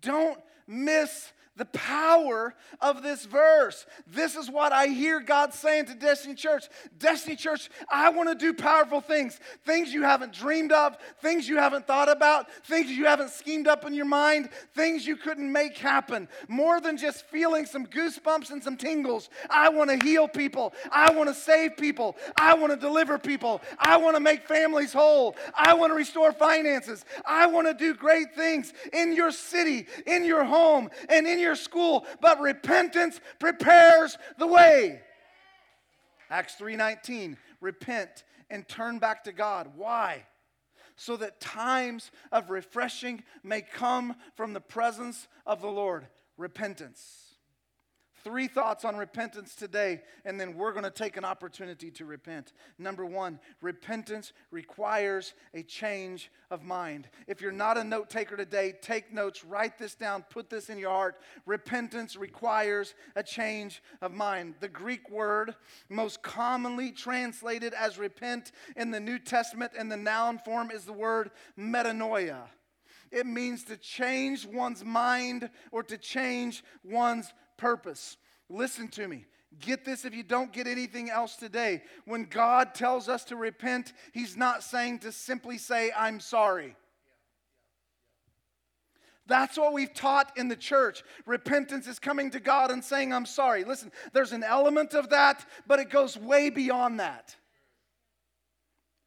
Don't 0.00 0.38
miss 0.66 1.32
the 1.56 1.66
power 1.66 2.54
of 2.80 3.02
this 3.02 3.26
verse. 3.26 3.84
This 4.06 4.36
is 4.36 4.50
what 4.50 4.72
I 4.72 4.86
hear 4.86 5.20
God 5.20 5.52
saying 5.52 5.86
to 5.86 5.94
Destiny 5.94 6.34
Church. 6.34 6.64
Destiny 6.98 7.36
Church, 7.36 7.68
I 7.90 8.08
want 8.08 8.30
to 8.30 8.34
do 8.34 8.54
powerful 8.54 9.02
things. 9.02 9.38
Things 9.66 9.92
you 9.92 10.02
haven't 10.02 10.32
dreamed 10.32 10.72
of, 10.72 10.96
things 11.20 11.46
you 11.46 11.58
haven't 11.58 11.86
thought 11.86 12.10
about, 12.10 12.50
things 12.64 12.90
you 12.90 13.04
haven't 13.04 13.30
schemed 13.30 13.68
up 13.68 13.84
in 13.84 13.92
your 13.92 14.06
mind, 14.06 14.48
things 14.74 15.06
you 15.06 15.16
couldn't 15.16 15.50
make 15.50 15.76
happen. 15.76 16.26
More 16.48 16.80
than 16.80 16.96
just 16.96 17.26
feeling 17.26 17.66
some 17.66 17.86
goosebumps 17.86 18.50
and 18.50 18.62
some 18.62 18.78
tingles. 18.78 19.28
I 19.50 19.68
want 19.68 19.90
to 19.90 20.02
heal 20.02 20.28
people. 20.28 20.72
I 20.90 21.12
want 21.12 21.28
to 21.28 21.34
save 21.34 21.76
people. 21.76 22.16
I 22.38 22.54
want 22.54 22.72
to 22.72 22.78
deliver 22.78 23.18
people. 23.18 23.60
I 23.78 23.98
want 23.98 24.16
to 24.16 24.20
make 24.20 24.46
families 24.48 24.94
whole. 24.94 25.36
I 25.54 25.74
want 25.74 25.90
to 25.90 25.96
restore 25.96 26.32
finances. 26.32 27.04
I 27.26 27.46
want 27.46 27.66
to 27.66 27.74
do 27.74 27.92
great 27.94 28.34
things 28.34 28.72
in 28.94 29.14
your 29.14 29.30
city, 29.30 29.86
in 30.06 30.24
your 30.24 30.44
home, 30.44 30.88
and 31.10 31.26
in 31.26 31.41
your 31.42 31.56
school, 31.56 32.06
but 32.20 32.40
repentance 32.40 33.20
prepares 33.38 34.16
the 34.38 34.46
way. 34.46 35.02
Acts 36.30 36.54
3:19, 36.54 37.36
repent 37.60 38.24
and 38.48 38.66
turn 38.66 38.98
back 38.98 39.24
to 39.24 39.32
God. 39.32 39.76
Why? 39.76 40.26
So 40.96 41.16
that 41.16 41.40
times 41.40 42.10
of 42.30 42.50
refreshing 42.50 43.24
may 43.42 43.62
come 43.62 44.16
from 44.34 44.52
the 44.52 44.60
presence 44.60 45.28
of 45.46 45.60
the 45.60 45.70
Lord. 45.70 46.06
Repentance. 46.36 47.31
Three 48.24 48.46
thoughts 48.46 48.84
on 48.84 48.96
repentance 48.96 49.56
today, 49.56 50.00
and 50.24 50.40
then 50.40 50.54
we're 50.54 50.72
going 50.72 50.84
to 50.84 50.90
take 50.90 51.16
an 51.16 51.24
opportunity 51.24 51.90
to 51.92 52.04
repent. 52.04 52.52
Number 52.78 53.04
one, 53.04 53.40
repentance 53.60 54.32
requires 54.52 55.34
a 55.54 55.62
change 55.64 56.30
of 56.50 56.62
mind. 56.62 57.08
If 57.26 57.40
you're 57.40 57.50
not 57.50 57.78
a 57.78 57.84
note 57.84 58.10
taker 58.10 58.36
today, 58.36 58.74
take 58.80 59.12
notes, 59.12 59.44
write 59.44 59.76
this 59.76 59.96
down, 59.96 60.24
put 60.30 60.50
this 60.50 60.70
in 60.70 60.78
your 60.78 60.90
heart. 60.90 61.20
Repentance 61.46 62.14
requires 62.14 62.94
a 63.16 63.24
change 63.24 63.82
of 64.00 64.12
mind. 64.12 64.54
The 64.60 64.68
Greek 64.68 65.10
word 65.10 65.56
most 65.88 66.22
commonly 66.22 66.92
translated 66.92 67.74
as 67.74 67.98
repent 67.98 68.52
in 68.76 68.92
the 68.92 69.00
New 69.00 69.18
Testament 69.18 69.72
in 69.76 69.88
the 69.88 69.96
noun 69.96 70.38
form 70.38 70.70
is 70.70 70.84
the 70.84 70.92
word 70.92 71.32
metanoia. 71.58 72.42
It 73.12 73.26
means 73.26 73.62
to 73.64 73.76
change 73.76 74.46
one's 74.46 74.82
mind 74.82 75.50
or 75.70 75.82
to 75.82 75.98
change 75.98 76.64
one's 76.82 77.32
purpose. 77.62 78.16
Listen 78.48 78.88
to 78.88 79.06
me. 79.06 79.24
Get 79.60 79.84
this 79.84 80.04
if 80.04 80.14
you 80.14 80.24
don't 80.24 80.52
get 80.52 80.66
anything 80.66 81.10
else 81.10 81.36
today. 81.36 81.82
When 82.06 82.24
God 82.24 82.74
tells 82.74 83.08
us 83.08 83.24
to 83.26 83.36
repent, 83.36 83.92
He's 84.12 84.36
not 84.36 84.64
saying 84.64 84.98
to 85.00 85.12
simply 85.12 85.58
say, 85.58 85.92
I'm 85.96 86.18
sorry. 86.18 86.74
That's 89.26 89.56
what 89.56 89.72
we've 89.72 89.94
taught 89.94 90.36
in 90.36 90.48
the 90.48 90.56
church. 90.56 91.04
Repentance 91.24 91.86
is 91.86 92.00
coming 92.00 92.32
to 92.32 92.40
God 92.40 92.72
and 92.72 92.82
saying, 92.82 93.12
I'm 93.12 93.26
sorry. 93.26 93.62
Listen, 93.62 93.92
there's 94.12 94.32
an 94.32 94.42
element 94.42 94.94
of 94.94 95.10
that, 95.10 95.46
but 95.66 95.78
it 95.78 95.88
goes 95.88 96.16
way 96.16 96.50
beyond 96.50 96.98
that. 96.98 97.36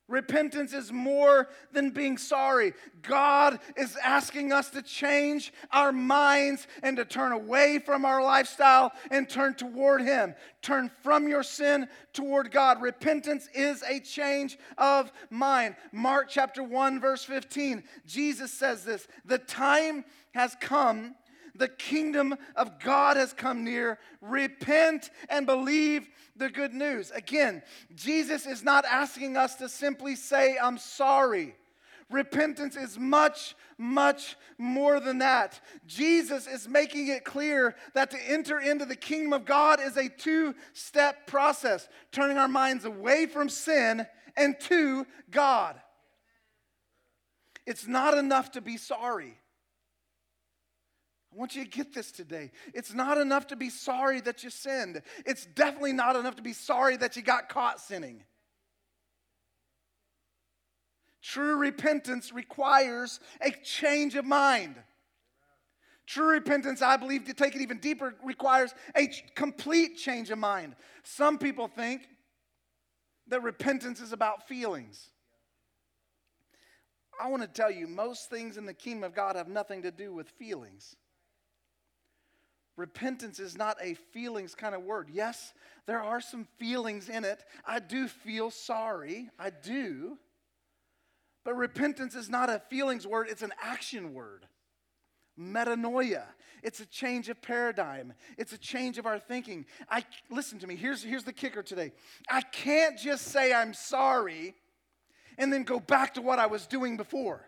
Repentance 0.07 0.71
is 0.71 0.91
more 0.91 1.49
than 1.71 1.89
being 1.89 2.17
sorry. 2.17 2.73
God 3.01 3.59
is 3.75 3.97
asking 4.03 4.51
us 4.51 4.69
to 4.71 4.83
change 4.83 5.51
our 5.71 5.91
minds 5.91 6.67
and 6.83 6.97
to 6.97 7.05
turn 7.05 7.31
away 7.31 7.79
from 7.79 8.05
our 8.05 8.21
lifestyle 8.21 8.91
and 9.09 9.27
turn 9.27 9.55
toward 9.55 10.01
Him. 10.01 10.35
Turn 10.61 10.91
from 11.01 11.27
your 11.27 11.41
sin 11.41 11.87
toward 12.13 12.51
God. 12.51 12.83
Repentance 12.83 13.49
is 13.55 13.81
a 13.81 13.99
change 13.99 14.59
of 14.77 15.11
mind. 15.31 15.75
Mark 15.91 16.27
chapter 16.29 16.61
1, 16.61 16.99
verse 16.99 17.23
15, 17.23 17.83
Jesus 18.05 18.51
says 18.51 18.83
this 18.83 19.07
The 19.25 19.39
time 19.39 20.05
has 20.35 20.55
come 20.59 21.15
the 21.57 21.67
kingdom 21.67 22.35
of 22.55 22.79
God 22.79 23.17
has 23.17 23.33
come 23.33 23.63
near. 23.63 23.99
Repent 24.21 25.09
and 25.29 25.45
believe 25.45 26.07
the 26.35 26.49
good 26.49 26.73
news. 26.73 27.11
Again, 27.11 27.63
Jesus 27.95 28.45
is 28.45 28.63
not 28.63 28.85
asking 28.85 29.37
us 29.37 29.55
to 29.55 29.69
simply 29.69 30.15
say, 30.15 30.57
I'm 30.61 30.77
sorry. 30.77 31.55
Repentance 32.11 32.75
is 32.75 32.99
much, 32.99 33.55
much 33.77 34.35
more 34.57 34.99
than 34.99 35.19
that. 35.19 35.59
Jesus 35.87 36.45
is 36.45 36.67
making 36.67 37.07
it 37.07 37.23
clear 37.23 37.75
that 37.93 38.11
to 38.11 38.29
enter 38.29 38.59
into 38.59 38.85
the 38.85 38.95
kingdom 38.95 39.33
of 39.33 39.45
God 39.45 39.79
is 39.81 39.97
a 39.97 40.07
two 40.09 40.53
step 40.73 41.25
process, 41.25 41.87
turning 42.11 42.37
our 42.37 42.47
minds 42.47 42.85
away 42.85 43.25
from 43.25 43.49
sin 43.49 44.05
and 44.37 44.59
to 44.61 45.07
God. 45.31 45.81
It's 47.65 47.87
not 47.87 48.15
enough 48.15 48.51
to 48.51 48.61
be 48.61 48.77
sorry. 48.77 49.39
I 51.35 51.37
want 51.37 51.53
you 51.53 51.65
to 51.65 51.69
get 51.69 51.93
this 51.93 52.11
today. 52.11 52.51
It's 52.73 52.93
not 52.93 53.17
enough 53.17 53.47
to 53.47 53.57
be 53.57 53.69
sorry 53.69 54.21
that 54.21 54.43
you 54.43 54.49
sinned. 54.49 55.01
It's 55.25 55.45
definitely 55.45 55.91
not 55.91 56.15
enough 56.15 56.37
to 56.37 56.41
be 56.41 56.53
sorry 56.53 56.95
that 56.97 57.17
you 57.17 57.21
got 57.21 57.49
caught 57.49 57.81
sinning. 57.81 58.23
True 61.21 61.57
repentance 61.57 62.31
requires 62.31 63.19
a 63.41 63.51
change 63.51 64.15
of 64.15 64.23
mind. 64.23 64.75
True 66.05 66.33
repentance, 66.33 66.81
I 66.81 66.95
believe, 66.95 67.25
to 67.25 67.33
take 67.33 67.53
it 67.55 67.61
even 67.61 67.79
deeper, 67.79 68.15
requires 68.23 68.73
a 68.95 69.07
complete 69.35 69.97
change 69.97 70.29
of 70.29 70.37
mind. 70.37 70.75
Some 71.03 71.37
people 71.37 71.67
think 71.67 72.07
that 73.27 73.43
repentance 73.43 73.99
is 73.99 74.13
about 74.13 74.47
feelings. 74.47 75.09
I 77.19 77.27
want 77.27 77.41
to 77.41 77.49
tell 77.49 77.71
you, 77.71 77.87
most 77.87 78.29
things 78.29 78.55
in 78.55 78.65
the 78.65 78.73
kingdom 78.73 79.03
of 79.03 79.15
God 79.15 79.35
have 79.35 79.47
nothing 79.49 79.81
to 79.81 79.91
do 79.91 80.13
with 80.13 80.29
feelings. 80.29 80.95
Repentance 82.77 83.39
is 83.39 83.57
not 83.57 83.77
a 83.81 83.93
feelings 83.93 84.53
kind 84.53 84.75
of 84.75 84.83
word. 84.83 85.09
Yes, 85.11 85.53
there 85.85 86.01
are 86.01 86.19
some 86.19 86.47
feelings 86.57 87.07
in 87.07 87.23
it. 87.23 87.43
I 87.65 87.79
do 87.79 88.07
feel 88.07 88.51
sorry. 88.51 89.29
I 89.39 89.49
do. 89.49 90.17
But 91.45 91.55
repentance 91.55 92.15
is 92.15 92.29
not 92.29 92.49
a 92.49 92.61
feelings 92.69 93.07
word, 93.07 93.27
it's 93.29 93.43
an 93.43 93.53
action 93.61 94.13
word. 94.13 94.47
Metanoia. 95.39 96.23
It's 96.63 96.79
a 96.79 96.85
change 96.85 97.29
of 97.29 97.41
paradigm. 97.41 98.13
It's 98.37 98.51
a 98.51 98.57
change 98.57 98.97
of 98.97 99.05
our 99.05 99.19
thinking. 99.19 99.65
I 99.89 100.03
listen 100.31 100.57
to 100.59 100.67
me. 100.67 100.75
Here's, 100.75 101.03
here's 101.03 101.23
the 101.23 101.33
kicker 101.33 101.61
today. 101.61 101.91
I 102.27 102.41
can't 102.41 102.97
just 102.97 103.27
say 103.27 103.53
I'm 103.53 103.73
sorry 103.73 104.55
and 105.37 105.53
then 105.53 105.63
go 105.63 105.79
back 105.79 106.15
to 106.15 106.21
what 106.21 106.39
I 106.39 106.47
was 106.47 106.65
doing 106.65 106.97
before. 106.97 107.47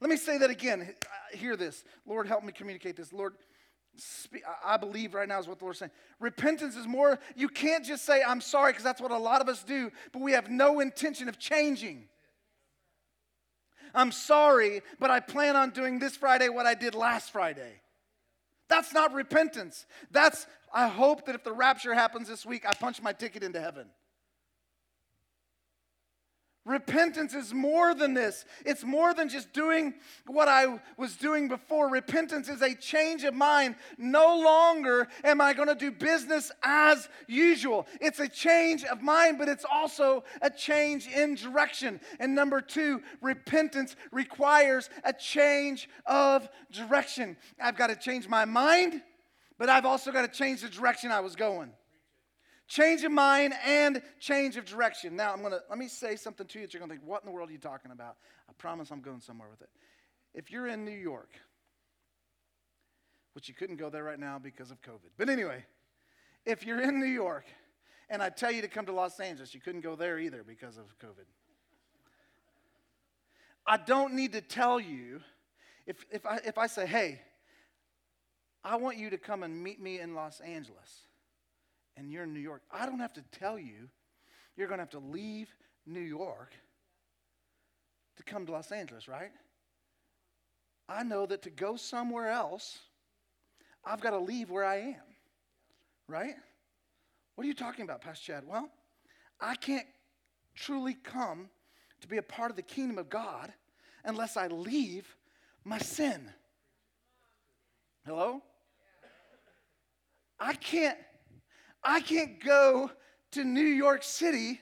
Let 0.00 0.10
me 0.10 0.16
say 0.16 0.38
that 0.38 0.50
again. 0.50 0.82
Uh, 0.82 1.36
hear 1.36 1.56
this. 1.56 1.82
Lord, 2.06 2.28
help 2.28 2.44
me 2.44 2.52
communicate 2.52 2.96
this. 2.96 3.12
Lord, 3.12 3.34
I 4.64 4.76
believe 4.76 5.14
right 5.14 5.28
now 5.28 5.40
is 5.40 5.48
what 5.48 5.58
the 5.58 5.64
Lord's 5.64 5.80
saying. 5.80 5.90
Repentance 6.20 6.76
is 6.76 6.86
more, 6.86 7.18
you 7.34 7.48
can't 7.48 7.84
just 7.84 8.04
say, 8.04 8.22
I'm 8.22 8.40
sorry, 8.40 8.72
because 8.72 8.84
that's 8.84 9.00
what 9.00 9.10
a 9.10 9.18
lot 9.18 9.40
of 9.40 9.48
us 9.48 9.62
do, 9.62 9.90
but 10.12 10.22
we 10.22 10.32
have 10.32 10.50
no 10.50 10.80
intention 10.80 11.28
of 11.28 11.38
changing. 11.38 12.08
I'm 13.94 14.12
sorry, 14.12 14.82
but 14.98 15.10
I 15.10 15.20
plan 15.20 15.56
on 15.56 15.70
doing 15.70 15.98
this 15.98 16.16
Friday 16.16 16.48
what 16.48 16.66
I 16.66 16.74
did 16.74 16.94
last 16.94 17.32
Friday. 17.32 17.80
That's 18.68 18.92
not 18.92 19.14
repentance. 19.14 19.86
That's, 20.10 20.46
I 20.72 20.88
hope 20.88 21.26
that 21.26 21.34
if 21.34 21.42
the 21.42 21.52
rapture 21.52 21.94
happens 21.94 22.28
this 22.28 22.44
week, 22.44 22.64
I 22.68 22.74
punch 22.74 23.00
my 23.00 23.12
ticket 23.12 23.42
into 23.42 23.60
heaven. 23.60 23.86
Repentance 26.68 27.32
is 27.32 27.54
more 27.54 27.94
than 27.94 28.12
this. 28.12 28.44
It's 28.66 28.84
more 28.84 29.14
than 29.14 29.30
just 29.30 29.54
doing 29.54 29.94
what 30.26 30.48
I 30.48 30.78
was 30.98 31.16
doing 31.16 31.48
before. 31.48 31.88
Repentance 31.88 32.50
is 32.50 32.60
a 32.60 32.74
change 32.74 33.24
of 33.24 33.32
mind. 33.32 33.76
No 33.96 34.38
longer 34.38 35.08
am 35.24 35.40
I 35.40 35.54
going 35.54 35.68
to 35.68 35.74
do 35.74 35.90
business 35.90 36.52
as 36.62 37.08
usual. 37.26 37.86
It's 38.02 38.20
a 38.20 38.28
change 38.28 38.84
of 38.84 39.00
mind, 39.00 39.38
but 39.38 39.48
it's 39.48 39.64
also 39.64 40.24
a 40.42 40.50
change 40.50 41.08
in 41.08 41.36
direction. 41.36 42.00
And 42.20 42.34
number 42.34 42.60
two, 42.60 43.00
repentance 43.22 43.96
requires 44.12 44.90
a 45.04 45.14
change 45.14 45.88
of 46.04 46.50
direction. 46.70 47.38
I've 47.58 47.78
got 47.78 47.86
to 47.86 47.96
change 47.96 48.28
my 48.28 48.44
mind, 48.44 49.00
but 49.56 49.70
I've 49.70 49.86
also 49.86 50.12
got 50.12 50.30
to 50.30 50.38
change 50.38 50.60
the 50.60 50.68
direction 50.68 51.12
I 51.12 51.20
was 51.20 51.34
going 51.34 51.72
change 52.68 53.02
of 53.02 53.10
mind 53.10 53.54
and 53.64 54.02
change 54.20 54.56
of 54.56 54.66
direction. 54.66 55.16
Now, 55.16 55.32
I'm 55.32 55.40
going 55.40 55.52
to 55.52 55.62
let 55.68 55.78
me 55.78 55.88
say 55.88 56.16
something 56.16 56.46
to 56.46 56.58
you 56.58 56.66
that 56.66 56.74
you're 56.74 56.80
going 56.80 56.90
to 56.90 56.96
think, 56.96 57.08
what 57.08 57.22
in 57.22 57.26
the 57.26 57.32
world 57.32 57.48
are 57.48 57.52
you 57.52 57.58
talking 57.58 57.90
about? 57.90 58.16
I 58.48 58.52
promise 58.52 58.90
I'm 58.90 59.00
going 59.00 59.20
somewhere 59.20 59.48
with 59.50 59.62
it. 59.62 59.70
If 60.34 60.50
you're 60.50 60.68
in 60.68 60.84
New 60.84 60.90
York, 60.90 61.30
which 63.32 63.48
you 63.48 63.54
couldn't 63.54 63.76
go 63.76 63.88
there 63.88 64.04
right 64.04 64.18
now 64.18 64.38
because 64.38 64.70
of 64.70 64.80
COVID, 64.82 65.10
but 65.16 65.28
anyway, 65.28 65.64
if 66.44 66.64
you're 66.64 66.80
in 66.80 67.00
New 67.00 67.06
York 67.06 67.46
and 68.10 68.22
I 68.22 68.28
tell 68.28 68.52
you 68.52 68.62
to 68.62 68.68
come 68.68 68.86
to 68.86 68.92
Los 68.92 69.18
Angeles, 69.18 69.54
you 69.54 69.60
couldn't 69.60 69.80
go 69.80 69.96
there 69.96 70.18
either 70.18 70.44
because 70.46 70.76
of 70.76 70.84
COVID. 70.98 71.24
I 73.66 73.78
don't 73.78 74.14
need 74.14 74.32
to 74.32 74.40
tell 74.40 74.78
you 74.78 75.20
if, 75.86 76.04
if, 76.10 76.24
I, 76.24 76.38
if 76.44 76.58
I 76.58 76.66
say, 76.66 76.86
hey, 76.86 77.20
I 78.62 78.76
want 78.76 78.98
you 78.98 79.10
to 79.10 79.18
come 79.18 79.42
and 79.42 79.62
meet 79.62 79.80
me 79.80 80.00
in 80.00 80.14
Los 80.14 80.40
Angeles 80.40 81.07
and 81.98 82.12
you're 82.12 82.22
in 82.22 82.32
New 82.32 82.40
York, 82.40 82.62
I 82.70 82.86
don't 82.86 83.00
have 83.00 83.12
to 83.14 83.24
tell 83.38 83.58
you 83.58 83.88
you're 84.56 84.68
going 84.68 84.78
to 84.78 84.82
have 84.82 84.90
to 84.90 84.98
leave 84.98 85.48
New 85.84 86.00
York 86.00 86.52
to 88.16 88.22
come 88.22 88.46
to 88.46 88.52
Los 88.52 88.70
Angeles, 88.70 89.08
right? 89.08 89.30
I 90.88 91.02
know 91.02 91.26
that 91.26 91.42
to 91.42 91.50
go 91.50 91.76
somewhere 91.76 92.30
else, 92.30 92.78
I've 93.84 94.00
got 94.00 94.10
to 94.10 94.18
leave 94.18 94.48
where 94.48 94.64
I 94.64 94.76
am, 94.76 94.94
right? 96.06 96.34
What 97.34 97.44
are 97.44 97.48
you 97.48 97.54
talking 97.54 97.84
about, 97.84 98.00
Pastor 98.00 98.32
Chad? 98.32 98.44
Well, 98.46 98.70
I 99.40 99.54
can't 99.54 99.86
truly 100.54 100.94
come 100.94 101.48
to 102.00 102.08
be 102.08 102.16
a 102.16 102.22
part 102.22 102.50
of 102.50 102.56
the 102.56 102.62
kingdom 102.62 102.98
of 102.98 103.10
God 103.10 103.52
unless 104.04 104.36
I 104.36 104.46
leave 104.46 105.16
my 105.64 105.78
sin. 105.78 106.28
Hello? 108.04 108.42
I 110.40 110.54
can't 110.54 110.98
I 111.82 112.00
can't 112.00 112.42
go 112.42 112.90
to 113.32 113.44
New 113.44 113.60
York 113.60 114.02
City 114.02 114.60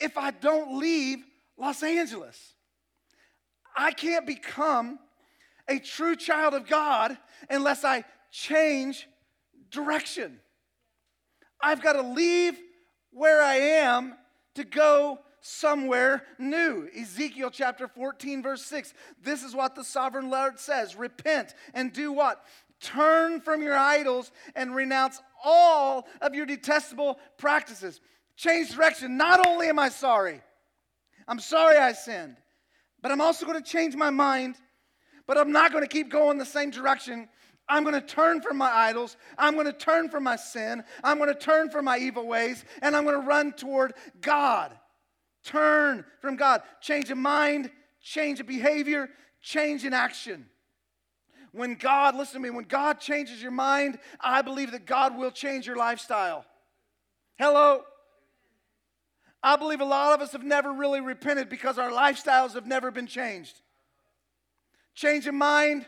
if 0.00 0.16
I 0.16 0.30
don't 0.30 0.78
leave 0.78 1.24
Los 1.56 1.82
Angeles. 1.82 2.54
I 3.76 3.92
can't 3.92 4.26
become 4.26 4.98
a 5.68 5.78
true 5.78 6.16
child 6.16 6.54
of 6.54 6.66
God 6.66 7.16
unless 7.48 7.84
I 7.84 8.04
change 8.30 9.06
direction. 9.70 10.40
I've 11.60 11.82
got 11.82 11.94
to 11.94 12.02
leave 12.02 12.58
where 13.10 13.42
I 13.42 13.56
am 13.56 14.14
to 14.54 14.64
go 14.64 15.20
somewhere 15.40 16.24
new. 16.38 16.88
Ezekiel 16.96 17.50
chapter 17.50 17.88
14, 17.88 18.42
verse 18.42 18.64
6. 18.64 18.94
This 19.22 19.42
is 19.42 19.54
what 19.54 19.74
the 19.74 19.84
sovereign 19.84 20.30
Lord 20.30 20.58
says 20.58 20.96
Repent 20.96 21.54
and 21.74 21.92
do 21.92 22.12
what? 22.12 22.44
Turn 22.80 23.40
from 23.40 23.62
your 23.62 23.76
idols 23.76 24.30
and 24.54 24.74
renounce 24.74 25.20
all 25.44 26.06
of 26.20 26.34
your 26.34 26.46
detestable 26.46 27.18
practices. 27.36 28.00
Change 28.36 28.70
direction. 28.70 29.16
Not 29.16 29.46
only 29.46 29.68
am 29.68 29.78
I 29.78 29.88
sorry, 29.88 30.40
I'm 31.26 31.40
sorry 31.40 31.76
I 31.76 31.92
sinned, 31.92 32.36
but 33.02 33.10
I'm 33.10 33.20
also 33.20 33.46
going 33.46 33.60
to 33.62 33.68
change 33.68 33.96
my 33.96 34.10
mind. 34.10 34.56
But 35.26 35.36
I'm 35.36 35.52
not 35.52 35.72
going 35.72 35.84
to 35.84 35.88
keep 35.88 36.08
going 36.08 36.38
the 36.38 36.46
same 36.46 36.70
direction. 36.70 37.28
I'm 37.68 37.82
going 37.84 37.94
to 37.94 38.00
turn 38.00 38.40
from 38.40 38.56
my 38.56 38.70
idols. 38.70 39.16
I'm 39.36 39.54
going 39.54 39.66
to 39.66 39.74
turn 39.74 40.08
from 40.08 40.24
my 40.24 40.36
sin. 40.36 40.82
I'm 41.04 41.18
going 41.18 41.32
to 41.32 41.38
turn 41.38 41.68
from 41.68 41.84
my 41.84 41.98
evil 41.98 42.26
ways, 42.26 42.64
and 42.80 42.96
I'm 42.96 43.04
going 43.04 43.20
to 43.20 43.26
run 43.26 43.52
toward 43.52 43.92
God. 44.20 44.72
Turn 45.44 46.04
from 46.20 46.36
God. 46.36 46.62
Change 46.80 47.10
of 47.10 47.18
mind, 47.18 47.70
change 48.00 48.40
of 48.40 48.46
behavior, 48.46 49.10
change 49.42 49.84
in 49.84 49.92
action. 49.92 50.46
When 51.58 51.74
God, 51.74 52.14
listen 52.14 52.34
to 52.34 52.40
me, 52.40 52.50
when 52.50 52.66
God 52.66 53.00
changes 53.00 53.42
your 53.42 53.50
mind, 53.50 53.98
I 54.20 54.42
believe 54.42 54.70
that 54.70 54.86
God 54.86 55.18
will 55.18 55.32
change 55.32 55.66
your 55.66 55.74
lifestyle. 55.74 56.44
Hello? 57.36 57.82
I 59.42 59.56
believe 59.56 59.80
a 59.80 59.84
lot 59.84 60.14
of 60.14 60.20
us 60.20 60.32
have 60.32 60.44
never 60.44 60.72
really 60.72 61.00
repented 61.00 61.48
because 61.48 61.76
our 61.76 61.90
lifestyles 61.90 62.54
have 62.54 62.66
never 62.66 62.92
been 62.92 63.08
changed. 63.08 63.60
Change 64.94 65.26
of 65.26 65.34
mind, 65.34 65.84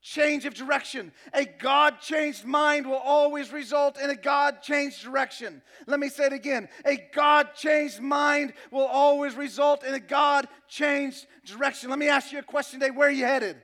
change 0.00 0.44
of 0.44 0.54
direction. 0.54 1.10
A 1.34 1.44
God 1.44 2.00
changed 2.00 2.44
mind 2.44 2.86
will 2.86 2.94
always 2.94 3.52
result 3.52 3.98
in 3.98 4.10
a 4.10 4.16
God 4.16 4.62
changed 4.62 5.02
direction. 5.02 5.60
Let 5.88 5.98
me 5.98 6.08
say 6.08 6.26
it 6.26 6.32
again. 6.32 6.68
A 6.84 6.96
God 7.12 7.54
changed 7.56 8.00
mind 8.00 8.52
will 8.70 8.86
always 8.86 9.34
result 9.34 9.82
in 9.82 9.92
a 9.92 10.00
God 10.00 10.46
changed 10.68 11.26
direction. 11.44 11.90
Let 11.90 11.98
me 11.98 12.08
ask 12.08 12.30
you 12.30 12.38
a 12.38 12.42
question 12.42 12.78
today. 12.78 12.92
Where 12.92 13.08
are 13.08 13.12
you 13.12 13.24
headed? 13.24 13.60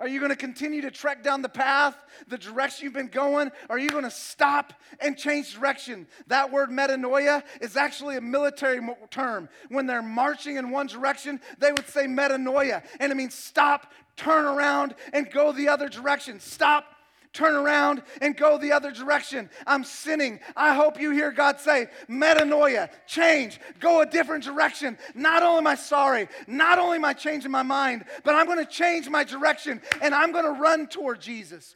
Are 0.00 0.08
you 0.08 0.18
going 0.18 0.30
to 0.30 0.36
continue 0.36 0.82
to 0.82 0.90
trek 0.90 1.22
down 1.22 1.42
the 1.42 1.48
path, 1.48 1.96
the 2.28 2.38
direction 2.38 2.84
you've 2.84 2.94
been 2.94 3.08
going? 3.08 3.50
Are 3.70 3.78
you 3.78 3.88
going 3.90 4.04
to 4.04 4.10
stop 4.10 4.72
and 5.00 5.16
change 5.16 5.54
direction? 5.54 6.06
That 6.26 6.50
word 6.50 6.70
metanoia 6.70 7.42
is 7.60 7.76
actually 7.76 8.16
a 8.16 8.20
military 8.20 8.80
term. 9.10 9.48
When 9.68 9.86
they're 9.86 10.02
marching 10.02 10.56
in 10.56 10.70
one 10.70 10.86
direction, 10.86 11.40
they 11.58 11.72
would 11.72 11.88
say 11.88 12.06
metanoia, 12.06 12.82
and 12.98 13.12
it 13.12 13.14
means 13.14 13.34
stop, 13.34 13.92
turn 14.16 14.44
around, 14.44 14.94
and 15.12 15.30
go 15.30 15.52
the 15.52 15.68
other 15.68 15.88
direction. 15.88 16.40
Stop, 16.40 16.93
turn 17.34 17.54
around 17.54 18.02
and 18.22 18.36
go 18.36 18.56
the 18.56 18.72
other 18.72 18.90
direction. 18.90 19.50
I'm 19.66 19.84
sinning. 19.84 20.40
I 20.56 20.74
hope 20.74 20.98
you 20.98 21.10
hear 21.10 21.30
God 21.32 21.60
say, 21.60 21.88
metanoia, 22.08 22.88
change, 23.06 23.60
go 23.80 24.00
a 24.00 24.06
different 24.06 24.44
direction. 24.44 24.96
Not 25.14 25.42
only 25.42 25.58
am 25.58 25.66
I 25.66 25.74
sorry, 25.74 26.28
not 26.46 26.78
only 26.78 26.96
am 26.96 27.04
I 27.04 27.12
changing 27.12 27.50
my 27.50 27.62
mind, 27.62 28.04
but 28.22 28.34
I'm 28.34 28.46
going 28.46 28.64
to 28.64 28.70
change 28.70 29.08
my 29.10 29.24
direction 29.24 29.82
and 30.00 30.14
I'm 30.14 30.32
going 30.32 30.44
to 30.44 30.60
run 30.60 30.86
toward 30.86 31.20
Jesus. 31.20 31.74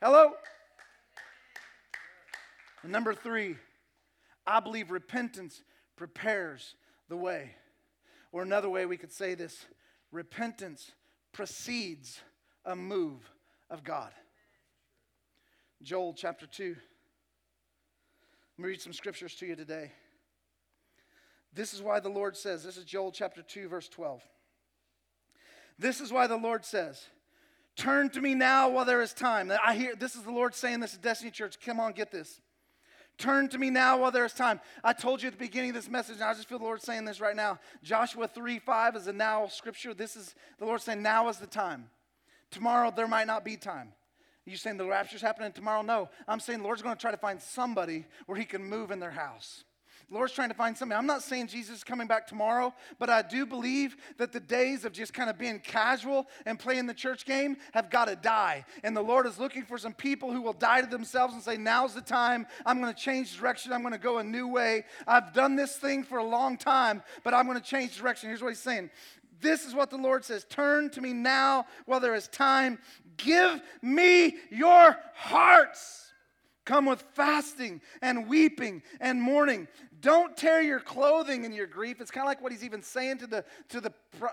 Hello? 0.00 0.32
number 2.84 3.14
three, 3.14 3.56
I 4.44 4.58
believe 4.58 4.90
repentance 4.90 5.62
prepares 5.96 6.74
the 7.08 7.16
way. 7.16 7.52
Or 8.32 8.42
another 8.42 8.68
way 8.68 8.86
we 8.86 8.96
could 8.96 9.12
say 9.12 9.34
this 9.34 9.66
repentance 10.10 10.90
precedes 11.32 12.20
a 12.64 12.74
move 12.74 13.20
of 13.70 13.84
God. 13.84 14.10
Joel 15.82 16.14
chapter 16.14 16.46
2. 16.46 16.76
Let 18.58 18.62
me 18.62 18.68
read 18.68 18.80
some 18.80 18.92
scriptures 18.92 19.34
to 19.36 19.46
you 19.46 19.56
today. 19.56 19.90
This 21.54 21.74
is 21.74 21.82
why 21.82 22.00
the 22.00 22.08
Lord 22.08 22.36
says, 22.36 22.62
this 22.62 22.76
is 22.76 22.84
Joel 22.84 23.12
chapter 23.12 23.42
2, 23.42 23.68
verse 23.68 23.88
12. 23.88 24.22
This 25.78 26.00
is 26.00 26.12
why 26.12 26.26
the 26.26 26.36
Lord 26.36 26.64
says, 26.64 27.06
Turn 27.74 28.10
to 28.10 28.20
me 28.20 28.34
now 28.34 28.68
while 28.68 28.84
there 28.84 29.00
is 29.00 29.14
time. 29.14 29.50
I 29.64 29.74
hear 29.74 29.94
this 29.96 30.14
is 30.14 30.22
the 30.22 30.30
Lord 30.30 30.54
saying 30.54 30.80
this 30.80 30.94
at 30.94 31.00
Destiny 31.00 31.30
Church. 31.30 31.58
Come 31.64 31.80
on, 31.80 31.92
get 31.92 32.10
this. 32.10 32.40
Turn 33.16 33.48
to 33.48 33.58
me 33.58 33.70
now 33.70 33.98
while 33.98 34.10
there 34.10 34.26
is 34.26 34.34
time. 34.34 34.60
I 34.84 34.92
told 34.92 35.22
you 35.22 35.28
at 35.28 35.32
the 35.32 35.38
beginning 35.38 35.70
of 35.70 35.76
this 35.76 35.88
message, 35.88 36.16
and 36.16 36.24
I 36.24 36.34
just 36.34 36.48
feel 36.48 36.58
the 36.58 36.64
Lord 36.64 36.82
saying 36.82 37.06
this 37.06 37.20
right 37.20 37.36
now. 37.36 37.58
Joshua 37.82 38.28
3 38.28 38.58
5 38.58 38.96
is 38.96 39.06
a 39.06 39.12
now 39.12 39.46
scripture. 39.46 39.94
This 39.94 40.16
is 40.16 40.34
the 40.58 40.66
Lord 40.66 40.82
saying, 40.82 41.02
Now 41.02 41.28
is 41.30 41.38
the 41.38 41.46
time. 41.46 41.88
Tomorrow 42.50 42.92
there 42.94 43.08
might 43.08 43.26
not 43.26 43.42
be 43.42 43.56
time. 43.56 43.94
You 44.44 44.56
saying 44.56 44.76
the 44.76 44.84
rapture's 44.84 45.22
happening 45.22 45.52
tomorrow? 45.52 45.82
No. 45.82 46.08
I'm 46.26 46.40
saying 46.40 46.60
the 46.60 46.64
Lord's 46.64 46.82
going 46.82 46.96
to 46.96 47.00
try 47.00 47.12
to 47.12 47.16
find 47.16 47.40
somebody 47.40 48.06
where 48.26 48.36
he 48.36 48.44
can 48.44 48.64
move 48.64 48.90
in 48.90 48.98
their 48.98 49.10
house. 49.10 49.64
The 50.08 50.16
Lord's 50.16 50.32
trying 50.34 50.50
to 50.50 50.54
find 50.54 50.76
somebody. 50.76 50.98
I'm 50.98 51.06
not 51.06 51.22
saying 51.22 51.46
Jesus 51.46 51.78
is 51.78 51.84
coming 51.84 52.06
back 52.06 52.26
tomorrow, 52.26 52.74
but 52.98 53.08
I 53.08 53.22
do 53.22 53.46
believe 53.46 53.96
that 54.18 54.32
the 54.32 54.40
days 54.40 54.84
of 54.84 54.92
just 54.92 55.14
kind 55.14 55.30
of 55.30 55.38
being 55.38 55.58
casual 55.60 56.26
and 56.44 56.58
playing 56.58 56.86
the 56.86 56.92
church 56.92 57.24
game 57.24 57.56
have 57.72 57.88
got 57.88 58.08
to 58.08 58.16
die. 58.16 58.66
And 58.82 58.96
the 58.96 59.02
Lord 59.02 59.26
is 59.26 59.38
looking 59.38 59.62
for 59.62 59.78
some 59.78 59.94
people 59.94 60.32
who 60.32 60.42
will 60.42 60.52
die 60.52 60.82
to 60.82 60.86
themselves 60.86 61.32
and 61.34 61.42
say, 61.42 61.56
Now's 61.56 61.94
the 61.94 62.02
time. 62.02 62.46
I'm 62.66 62.80
going 62.80 62.92
to 62.92 63.00
change 63.00 63.38
direction. 63.38 63.72
I'm 63.72 63.80
going 63.80 63.92
to 63.94 63.98
go 63.98 64.18
a 64.18 64.24
new 64.24 64.48
way. 64.48 64.84
I've 65.06 65.32
done 65.32 65.56
this 65.56 65.76
thing 65.76 66.02
for 66.02 66.18
a 66.18 66.24
long 66.24 66.58
time, 66.58 67.02
but 67.22 67.32
I'm 67.32 67.46
going 67.46 67.58
to 67.58 67.64
change 67.64 67.96
direction. 67.96 68.28
Here's 68.28 68.42
what 68.42 68.50
he's 68.50 68.58
saying 68.58 68.90
this 69.42 69.66
is 69.66 69.74
what 69.74 69.90
the 69.90 69.96
Lord 69.96 70.24
says 70.24 70.46
Turn 70.48 70.88
to 70.90 71.00
me 71.00 71.12
now 71.12 71.66
while 71.84 72.00
there 72.00 72.14
is 72.14 72.28
time. 72.28 72.78
Give 73.16 73.60
me 73.82 74.36
your 74.50 74.96
hearts. 75.14 76.02
Come 76.64 76.86
with 76.86 77.02
fasting 77.14 77.80
and 78.02 78.28
weeping 78.28 78.82
and 79.00 79.20
mourning. 79.20 79.66
Don't 80.00 80.36
tear 80.36 80.62
your 80.62 80.78
clothing 80.78 81.44
in 81.44 81.52
your 81.52 81.66
grief. 81.66 82.00
It's 82.00 82.10
kind 82.12 82.24
of 82.24 82.28
like 82.28 82.40
what 82.40 82.52
he's 82.52 82.62
even 82.62 82.82
saying 82.82 83.18
to 83.18 83.26
the, 83.26 83.44
to 83.70 83.80
the, 83.80 83.92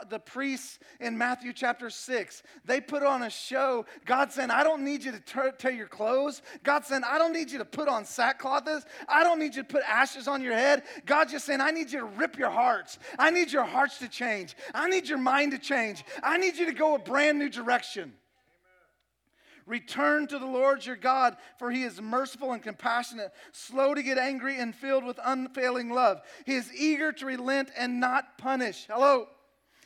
the 0.10 0.20
priests 0.20 0.78
in 1.00 1.18
Matthew 1.18 1.54
chapter 1.54 1.90
6. 1.90 2.44
They 2.66 2.82
put 2.82 3.02
on 3.02 3.24
a 3.24 3.32
show. 3.32 3.86
God 4.06 4.32
saying, 4.32 4.52
I 4.52 4.64
don't 4.64 4.84
need 4.84 5.04
you 5.04 5.12
to 5.12 5.20
tear, 5.20 5.52
tear 5.54 5.72
your 5.72 5.88
clothes. 5.88 6.44
God 6.64 6.86
saying, 6.86 7.02
I 7.04 7.18
don't 7.18 7.34
need 7.34 7.50
you 7.50 7.58
to 7.60 7.66
put 7.66 7.88
on 7.88 8.06
sackcloth. 8.06 8.86
I 9.08 9.24
don't 9.24 9.40
need 9.40 9.56
you 9.56 9.64
to 9.64 9.68
put 9.68 9.84
ashes 9.88 10.28
on 10.28 10.44
your 10.44 10.54
head. 10.54 10.84
God 11.08 11.30
just 11.30 11.46
saying, 11.46 11.62
I 11.62 11.72
need 11.72 11.92
you 11.92 12.00
to 12.00 12.06
rip 12.06 12.38
your 12.38 12.52
hearts. 12.52 13.00
I 13.18 13.32
need 13.32 13.52
your 13.52 13.66
hearts 13.66 13.98
to 14.00 14.08
change. 14.08 14.56
I 14.76 14.88
need 14.88 15.10
your 15.10 15.18
mind 15.18 15.54
to 15.54 15.58
change. 15.58 16.04
I 16.22 16.38
need 16.38 16.58
you 16.58 16.68
to 16.68 16.74
go 16.74 16.94
a 16.94 17.00
brand 17.00 17.40
new 17.40 17.50
direction. 17.50 18.14
Return 19.70 20.26
to 20.28 20.40
the 20.40 20.48
Lord 20.48 20.84
your 20.84 20.96
God, 20.96 21.38
for 21.60 21.70
he 21.70 21.84
is 21.84 22.02
merciful 22.02 22.54
and 22.54 22.64
compassionate, 22.64 23.32
slow 23.52 23.94
to 23.94 24.02
get 24.02 24.18
angry, 24.18 24.60
and 24.60 24.74
filled 24.74 25.06
with 25.06 25.20
unfailing 25.24 25.92
love. 25.92 26.22
He 26.48 26.56
is 26.56 26.74
eager 26.74 27.12
to 27.12 27.26
relent 27.28 27.70
and 27.78 28.00
not 28.00 28.40
punish. 28.40 28.88
Hello. 28.90 29.28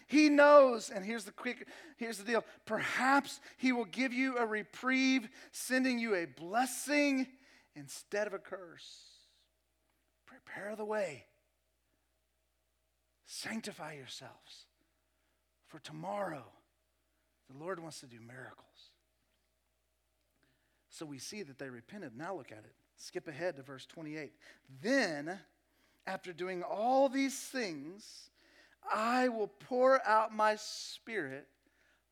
He 0.07 0.29
knows, 0.29 0.89
and 0.89 1.03
here's 1.03 1.25
the 1.25 1.33
quick, 1.33 1.67
here's 1.97 2.17
the 2.17 2.23
deal. 2.23 2.45
Perhaps 2.65 3.41
he 3.57 3.73
will 3.73 3.83
give 3.83 4.13
you 4.13 4.37
a 4.37 4.45
reprieve, 4.45 5.27
sending 5.51 5.99
you 5.99 6.15
a 6.15 6.27
blessing 6.27 7.27
instead 7.75 8.25
of 8.25 8.33
a 8.33 8.39
curse. 8.39 9.01
Prepare 10.25 10.77
the 10.77 10.85
way. 10.85 11.25
Sanctify 13.25 13.95
yourselves. 13.95 14.67
For 15.67 15.79
tomorrow, 15.79 16.45
the 17.51 17.57
Lord 17.57 17.81
wants 17.81 17.99
to 17.99 18.07
do 18.07 18.21
miracles. 18.21 18.92
So 20.93 21.07
we 21.07 21.17
see 21.17 21.41
that 21.41 21.57
they 21.57 21.71
repented. 21.71 22.15
Now 22.15 22.35
look 22.35 22.51
at 22.51 22.59
it. 22.59 22.75
Skip 22.97 23.27
ahead 23.27 23.55
to 23.55 23.63
verse 23.63 23.87
28. 23.87 24.31
Then, 24.79 25.39
after 26.05 26.31
doing 26.31 26.61
all 26.61 27.09
these 27.09 27.35
things, 27.35 28.29
I 28.93 29.27
will 29.29 29.47
pour 29.47 30.07
out 30.07 30.35
my 30.35 30.55
spirit 30.55 31.47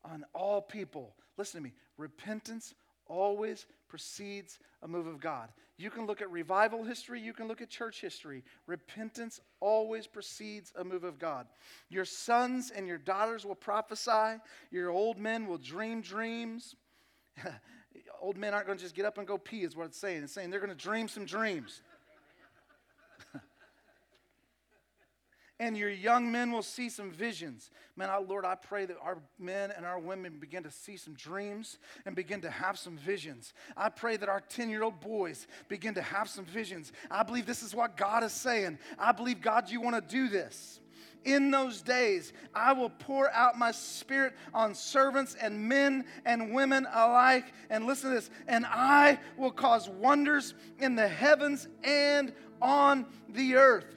on 0.04 0.24
all 0.34 0.60
people. 0.60 1.14
Listen 1.38 1.60
to 1.60 1.64
me. 1.64 1.74
Repentance 1.96 2.74
always 3.06 3.66
precedes 3.88 4.58
a 4.82 4.88
move 4.88 5.06
of 5.06 5.20
God. 5.20 5.50
You 5.76 5.88
can 5.88 6.04
look 6.04 6.20
at 6.20 6.30
revival 6.32 6.82
history, 6.82 7.20
you 7.20 7.32
can 7.32 7.46
look 7.46 7.62
at 7.62 7.70
church 7.70 8.00
history. 8.00 8.42
Repentance 8.66 9.40
always 9.60 10.08
precedes 10.08 10.72
a 10.76 10.82
move 10.82 11.04
of 11.04 11.20
God. 11.20 11.46
Your 11.88 12.04
sons 12.04 12.72
and 12.74 12.88
your 12.88 12.98
daughters 12.98 13.46
will 13.46 13.54
prophesy, 13.54 14.40
your 14.72 14.90
old 14.90 15.18
men 15.18 15.46
will 15.46 15.58
dream 15.58 16.00
dreams. 16.00 16.74
old 18.20 18.36
men 18.36 18.54
aren't 18.54 18.66
going 18.66 18.78
to 18.78 18.84
just 18.84 18.94
get 18.94 19.04
up 19.04 19.18
and 19.18 19.26
go 19.26 19.38
pee, 19.38 19.62
is 19.62 19.76
what 19.76 19.86
it's 19.86 19.98
saying. 19.98 20.22
It's 20.22 20.32
saying 20.32 20.50
they're 20.50 20.60
going 20.60 20.70
to 20.70 20.76
dream 20.76 21.08
some 21.08 21.24
dreams. 21.24 21.82
and 25.60 25.76
your 25.76 25.90
young 25.90 26.30
men 26.30 26.50
will 26.52 26.62
see 26.62 26.88
some 26.88 27.10
visions. 27.10 27.70
Man, 27.96 28.10
I, 28.10 28.16
Lord, 28.18 28.44
I 28.44 28.54
pray 28.54 28.86
that 28.86 28.96
our 29.02 29.18
men 29.38 29.70
and 29.70 29.84
our 29.84 29.98
women 29.98 30.38
begin 30.38 30.62
to 30.62 30.70
see 30.70 30.96
some 30.96 31.14
dreams 31.14 31.78
and 32.06 32.16
begin 32.16 32.40
to 32.42 32.50
have 32.50 32.78
some 32.78 32.96
visions. 32.96 33.52
I 33.76 33.88
pray 33.88 34.16
that 34.16 34.28
our 34.28 34.40
10 34.40 34.70
year 34.70 34.82
old 34.82 35.00
boys 35.00 35.46
begin 35.68 35.94
to 35.94 36.02
have 36.02 36.28
some 36.28 36.44
visions. 36.44 36.92
I 37.10 37.22
believe 37.22 37.46
this 37.46 37.62
is 37.62 37.74
what 37.74 37.96
God 37.96 38.24
is 38.24 38.32
saying. 38.32 38.78
I 38.98 39.12
believe, 39.12 39.40
God, 39.40 39.70
you 39.70 39.80
want 39.80 39.96
to 39.96 40.00
do 40.00 40.28
this. 40.28 40.80
In 41.24 41.50
those 41.50 41.82
days, 41.82 42.32
I 42.54 42.72
will 42.72 42.90
pour 42.90 43.30
out 43.30 43.58
my 43.58 43.70
spirit 43.70 44.34
on 44.52 44.74
servants 44.74 45.36
and 45.40 45.68
men 45.68 46.04
and 46.24 46.52
women 46.52 46.86
alike. 46.92 47.52
And 47.70 47.86
listen 47.86 48.10
to 48.10 48.16
this 48.16 48.30
and 48.48 48.66
I 48.66 49.18
will 49.36 49.52
cause 49.52 49.88
wonders 49.88 50.54
in 50.78 50.96
the 50.96 51.08
heavens 51.08 51.68
and 51.84 52.32
on 52.60 53.06
the 53.28 53.56
earth. 53.56 53.96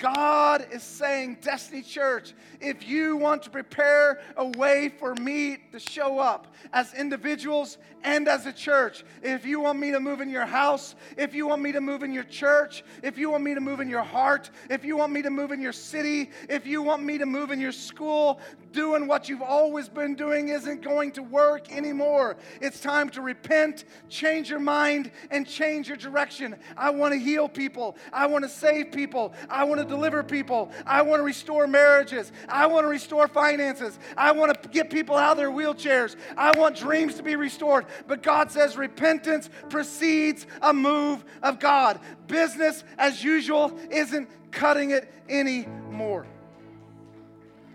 God 0.00 0.66
is 0.72 0.82
saying, 0.82 1.38
Destiny 1.42 1.82
Church, 1.82 2.32
if 2.60 2.88
you 2.88 3.16
want 3.16 3.42
to 3.42 3.50
prepare 3.50 4.20
a 4.36 4.46
way 4.46 4.88
for 4.88 5.14
me 5.14 5.58
to 5.72 5.78
show 5.78 6.18
up 6.18 6.54
as 6.72 6.94
individuals 6.94 7.76
and 8.02 8.26
as 8.26 8.46
a 8.46 8.52
church, 8.52 9.04
if 9.22 9.44
you 9.44 9.60
want 9.60 9.78
me 9.78 9.90
to 9.90 10.00
move 10.00 10.22
in 10.22 10.30
your 10.30 10.46
house, 10.46 10.94
if 11.18 11.34
you 11.34 11.46
want 11.46 11.60
me 11.60 11.72
to 11.72 11.82
move 11.82 12.02
in 12.02 12.12
your 12.12 12.24
church, 12.24 12.82
if 13.02 13.18
you 13.18 13.30
want 13.30 13.44
me 13.44 13.54
to 13.54 13.60
move 13.60 13.80
in 13.80 13.90
your 13.90 14.02
heart, 14.02 14.50
if 14.70 14.84
you 14.84 14.96
want 14.96 15.12
me 15.12 15.20
to 15.20 15.30
move 15.30 15.52
in 15.52 15.60
your 15.60 15.72
city, 15.72 16.30
if 16.48 16.66
you 16.66 16.82
want 16.82 17.02
me 17.02 17.18
to 17.18 17.26
move 17.26 17.50
in 17.50 17.60
your 17.60 17.72
school, 17.72 18.40
doing 18.72 19.06
what 19.06 19.28
you've 19.28 19.42
always 19.42 19.88
been 19.88 20.14
doing 20.14 20.48
isn't 20.48 20.82
going 20.82 21.12
to 21.12 21.22
work 21.22 21.70
anymore. 21.72 22.36
It's 22.60 22.80
time 22.80 23.10
to 23.10 23.20
repent, 23.20 23.84
change 24.08 24.48
your 24.48 24.60
mind, 24.60 25.10
and 25.30 25.46
change 25.46 25.88
your 25.88 25.96
direction. 25.96 26.56
I 26.76 26.90
want 26.90 27.12
to 27.12 27.18
heal 27.18 27.48
people. 27.48 27.96
I 28.12 28.26
want 28.26 28.44
to 28.44 28.48
save 28.48 28.92
people. 28.92 29.34
I 29.48 29.64
want 29.64 29.80
to 29.80 29.89
deliver 29.90 30.22
people. 30.22 30.70
I 30.86 31.02
want 31.02 31.20
to 31.20 31.24
restore 31.24 31.66
marriages. 31.66 32.32
I 32.48 32.66
want 32.66 32.84
to 32.84 32.88
restore 32.88 33.28
finances. 33.28 33.98
I 34.16 34.32
want 34.32 34.62
to 34.62 34.68
get 34.68 34.90
people 34.90 35.16
out 35.16 35.32
of 35.32 35.36
their 35.36 35.50
wheelchairs. 35.50 36.16
I 36.36 36.56
want 36.58 36.76
dreams 36.76 37.16
to 37.16 37.22
be 37.22 37.36
restored. 37.36 37.86
But 38.06 38.22
God 38.22 38.50
says 38.50 38.76
repentance 38.76 39.50
precedes 39.68 40.46
a 40.62 40.72
move 40.72 41.24
of 41.42 41.60
God. 41.60 42.00
Business 42.26 42.84
as 42.96 43.22
usual 43.22 43.78
isn't 43.90 44.28
cutting 44.50 44.90
it 44.90 45.12
anymore. 45.28 46.26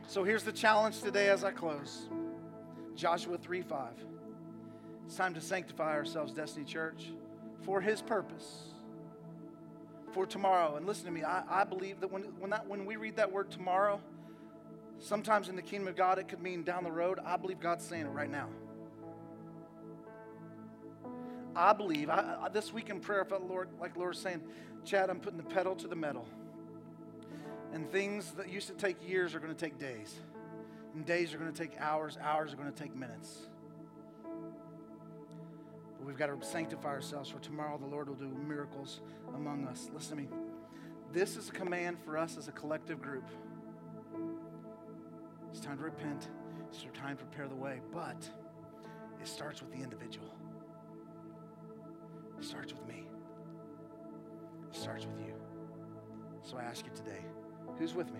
So 0.08 0.24
here's 0.24 0.44
the 0.44 0.52
challenge 0.52 1.02
today 1.02 1.30
as 1.30 1.44
I 1.44 1.52
close 1.52 2.08
Joshua 2.96 3.38
3 3.38 3.62
5. 3.62 3.88
It's 5.06 5.16
time 5.16 5.34
to 5.34 5.42
sanctify 5.42 5.92
ourselves, 5.92 6.34
Destiny 6.34 6.66
Church, 6.66 7.12
for 7.62 7.82
His 7.82 8.02
purpose, 8.02 8.75
for 10.16 10.26
tomorrow. 10.26 10.78
And 10.78 10.88
listen 10.88 11.06
to 11.06 11.12
me, 11.12 11.24
I, 11.24 11.44
I 11.62 11.64
believe 11.66 12.00
that 12.00 12.10
when, 12.10 12.24
when, 12.40 12.50
that 12.52 12.66
when 12.68 12.86
we 12.86 12.96
read 12.96 13.18
that 13.18 13.30
word 13.30 13.52
tomorrow, 13.52 14.00
sometimes 14.98 15.50
in 15.50 15.58
the 15.58 15.62
kingdom 15.62 15.90
of 15.90 15.98
God 15.98 16.18
it 16.18 16.30
could 16.30 16.42
mean 16.42 16.64
down 16.64 16.86
the 16.86 16.92
road. 16.92 17.20
I 17.24 17.36
believe 17.36 17.60
God's 17.60 17.86
saying 17.86 18.06
it 18.06 18.10
right 18.10 18.32
now. 18.32 18.48
I 21.54 21.74
believe, 21.74 22.10
I, 22.10 22.38
I, 22.44 22.50
this 22.50 22.72
week 22.72 22.90
in 22.90 23.02
prayer, 23.02 23.26
I 23.26 23.28
felt 23.28 23.44
Lord, 23.44 23.68
like 23.78 23.98
Lord 23.98 24.16
saying, 24.16 24.42
Chad, 24.86 25.10
I'm 25.10 25.20
putting 25.20 25.38
the 25.38 25.44
pedal 25.44 25.76
to 25.76 25.88
the 25.88 25.98
metal. 25.98 26.26
And 27.74 27.92
things 27.92 28.32
that 28.38 28.48
used 28.48 28.68
to 28.68 28.74
take 28.74 29.06
years 29.06 29.36
are 29.36 29.42
going 29.42 29.54
to 29.54 29.60
take 29.60 29.78
days. 29.78 30.16
And 30.94 31.06
days 31.06 31.34
are 31.34 31.38
going 31.38 31.52
to 31.52 31.58
take 31.58 31.78
hours, 31.78 32.18
hours 32.22 32.54
are 32.54 32.56
going 32.56 32.72
to 32.72 32.82
take 32.82 32.96
minutes. 32.96 33.50
We've 36.06 36.18
got 36.18 36.28
to 36.28 36.46
sanctify 36.46 36.90
ourselves 36.90 37.30
for 37.30 37.40
tomorrow 37.40 37.80
the 37.80 37.88
Lord 37.88 38.08
will 38.08 38.16
do 38.16 38.28
miracles 38.48 39.02
among 39.34 39.66
us. 39.66 39.90
Listen 39.92 40.18
to 40.18 40.24
me. 40.24 40.30
This 41.12 41.36
is 41.36 41.50
a 41.50 41.52
command 41.52 41.98
for 42.06 42.16
us 42.18 42.38
as 42.38 42.48
a 42.48 42.52
collective 42.52 43.02
group. 43.02 43.28
It's 45.50 45.60
time 45.60 45.78
to 45.78 45.84
repent, 45.84 46.28
it's 46.70 46.86
time 46.94 47.18
to 47.18 47.24
prepare 47.24 47.48
the 47.48 47.56
way, 47.56 47.80
but 47.92 48.30
it 49.20 49.28
starts 49.28 49.62
with 49.62 49.72
the 49.72 49.82
individual. 49.82 50.36
It 52.38 52.44
starts 52.44 52.72
with 52.74 52.86
me. 52.88 53.08
It 54.70 54.76
starts 54.76 55.06
with 55.08 55.20
you. 55.26 55.34
So 56.44 56.58
I 56.58 56.64
ask 56.64 56.86
you 56.86 56.92
today 56.94 57.26
who's 57.80 57.96
with 57.96 58.14
me? 58.14 58.20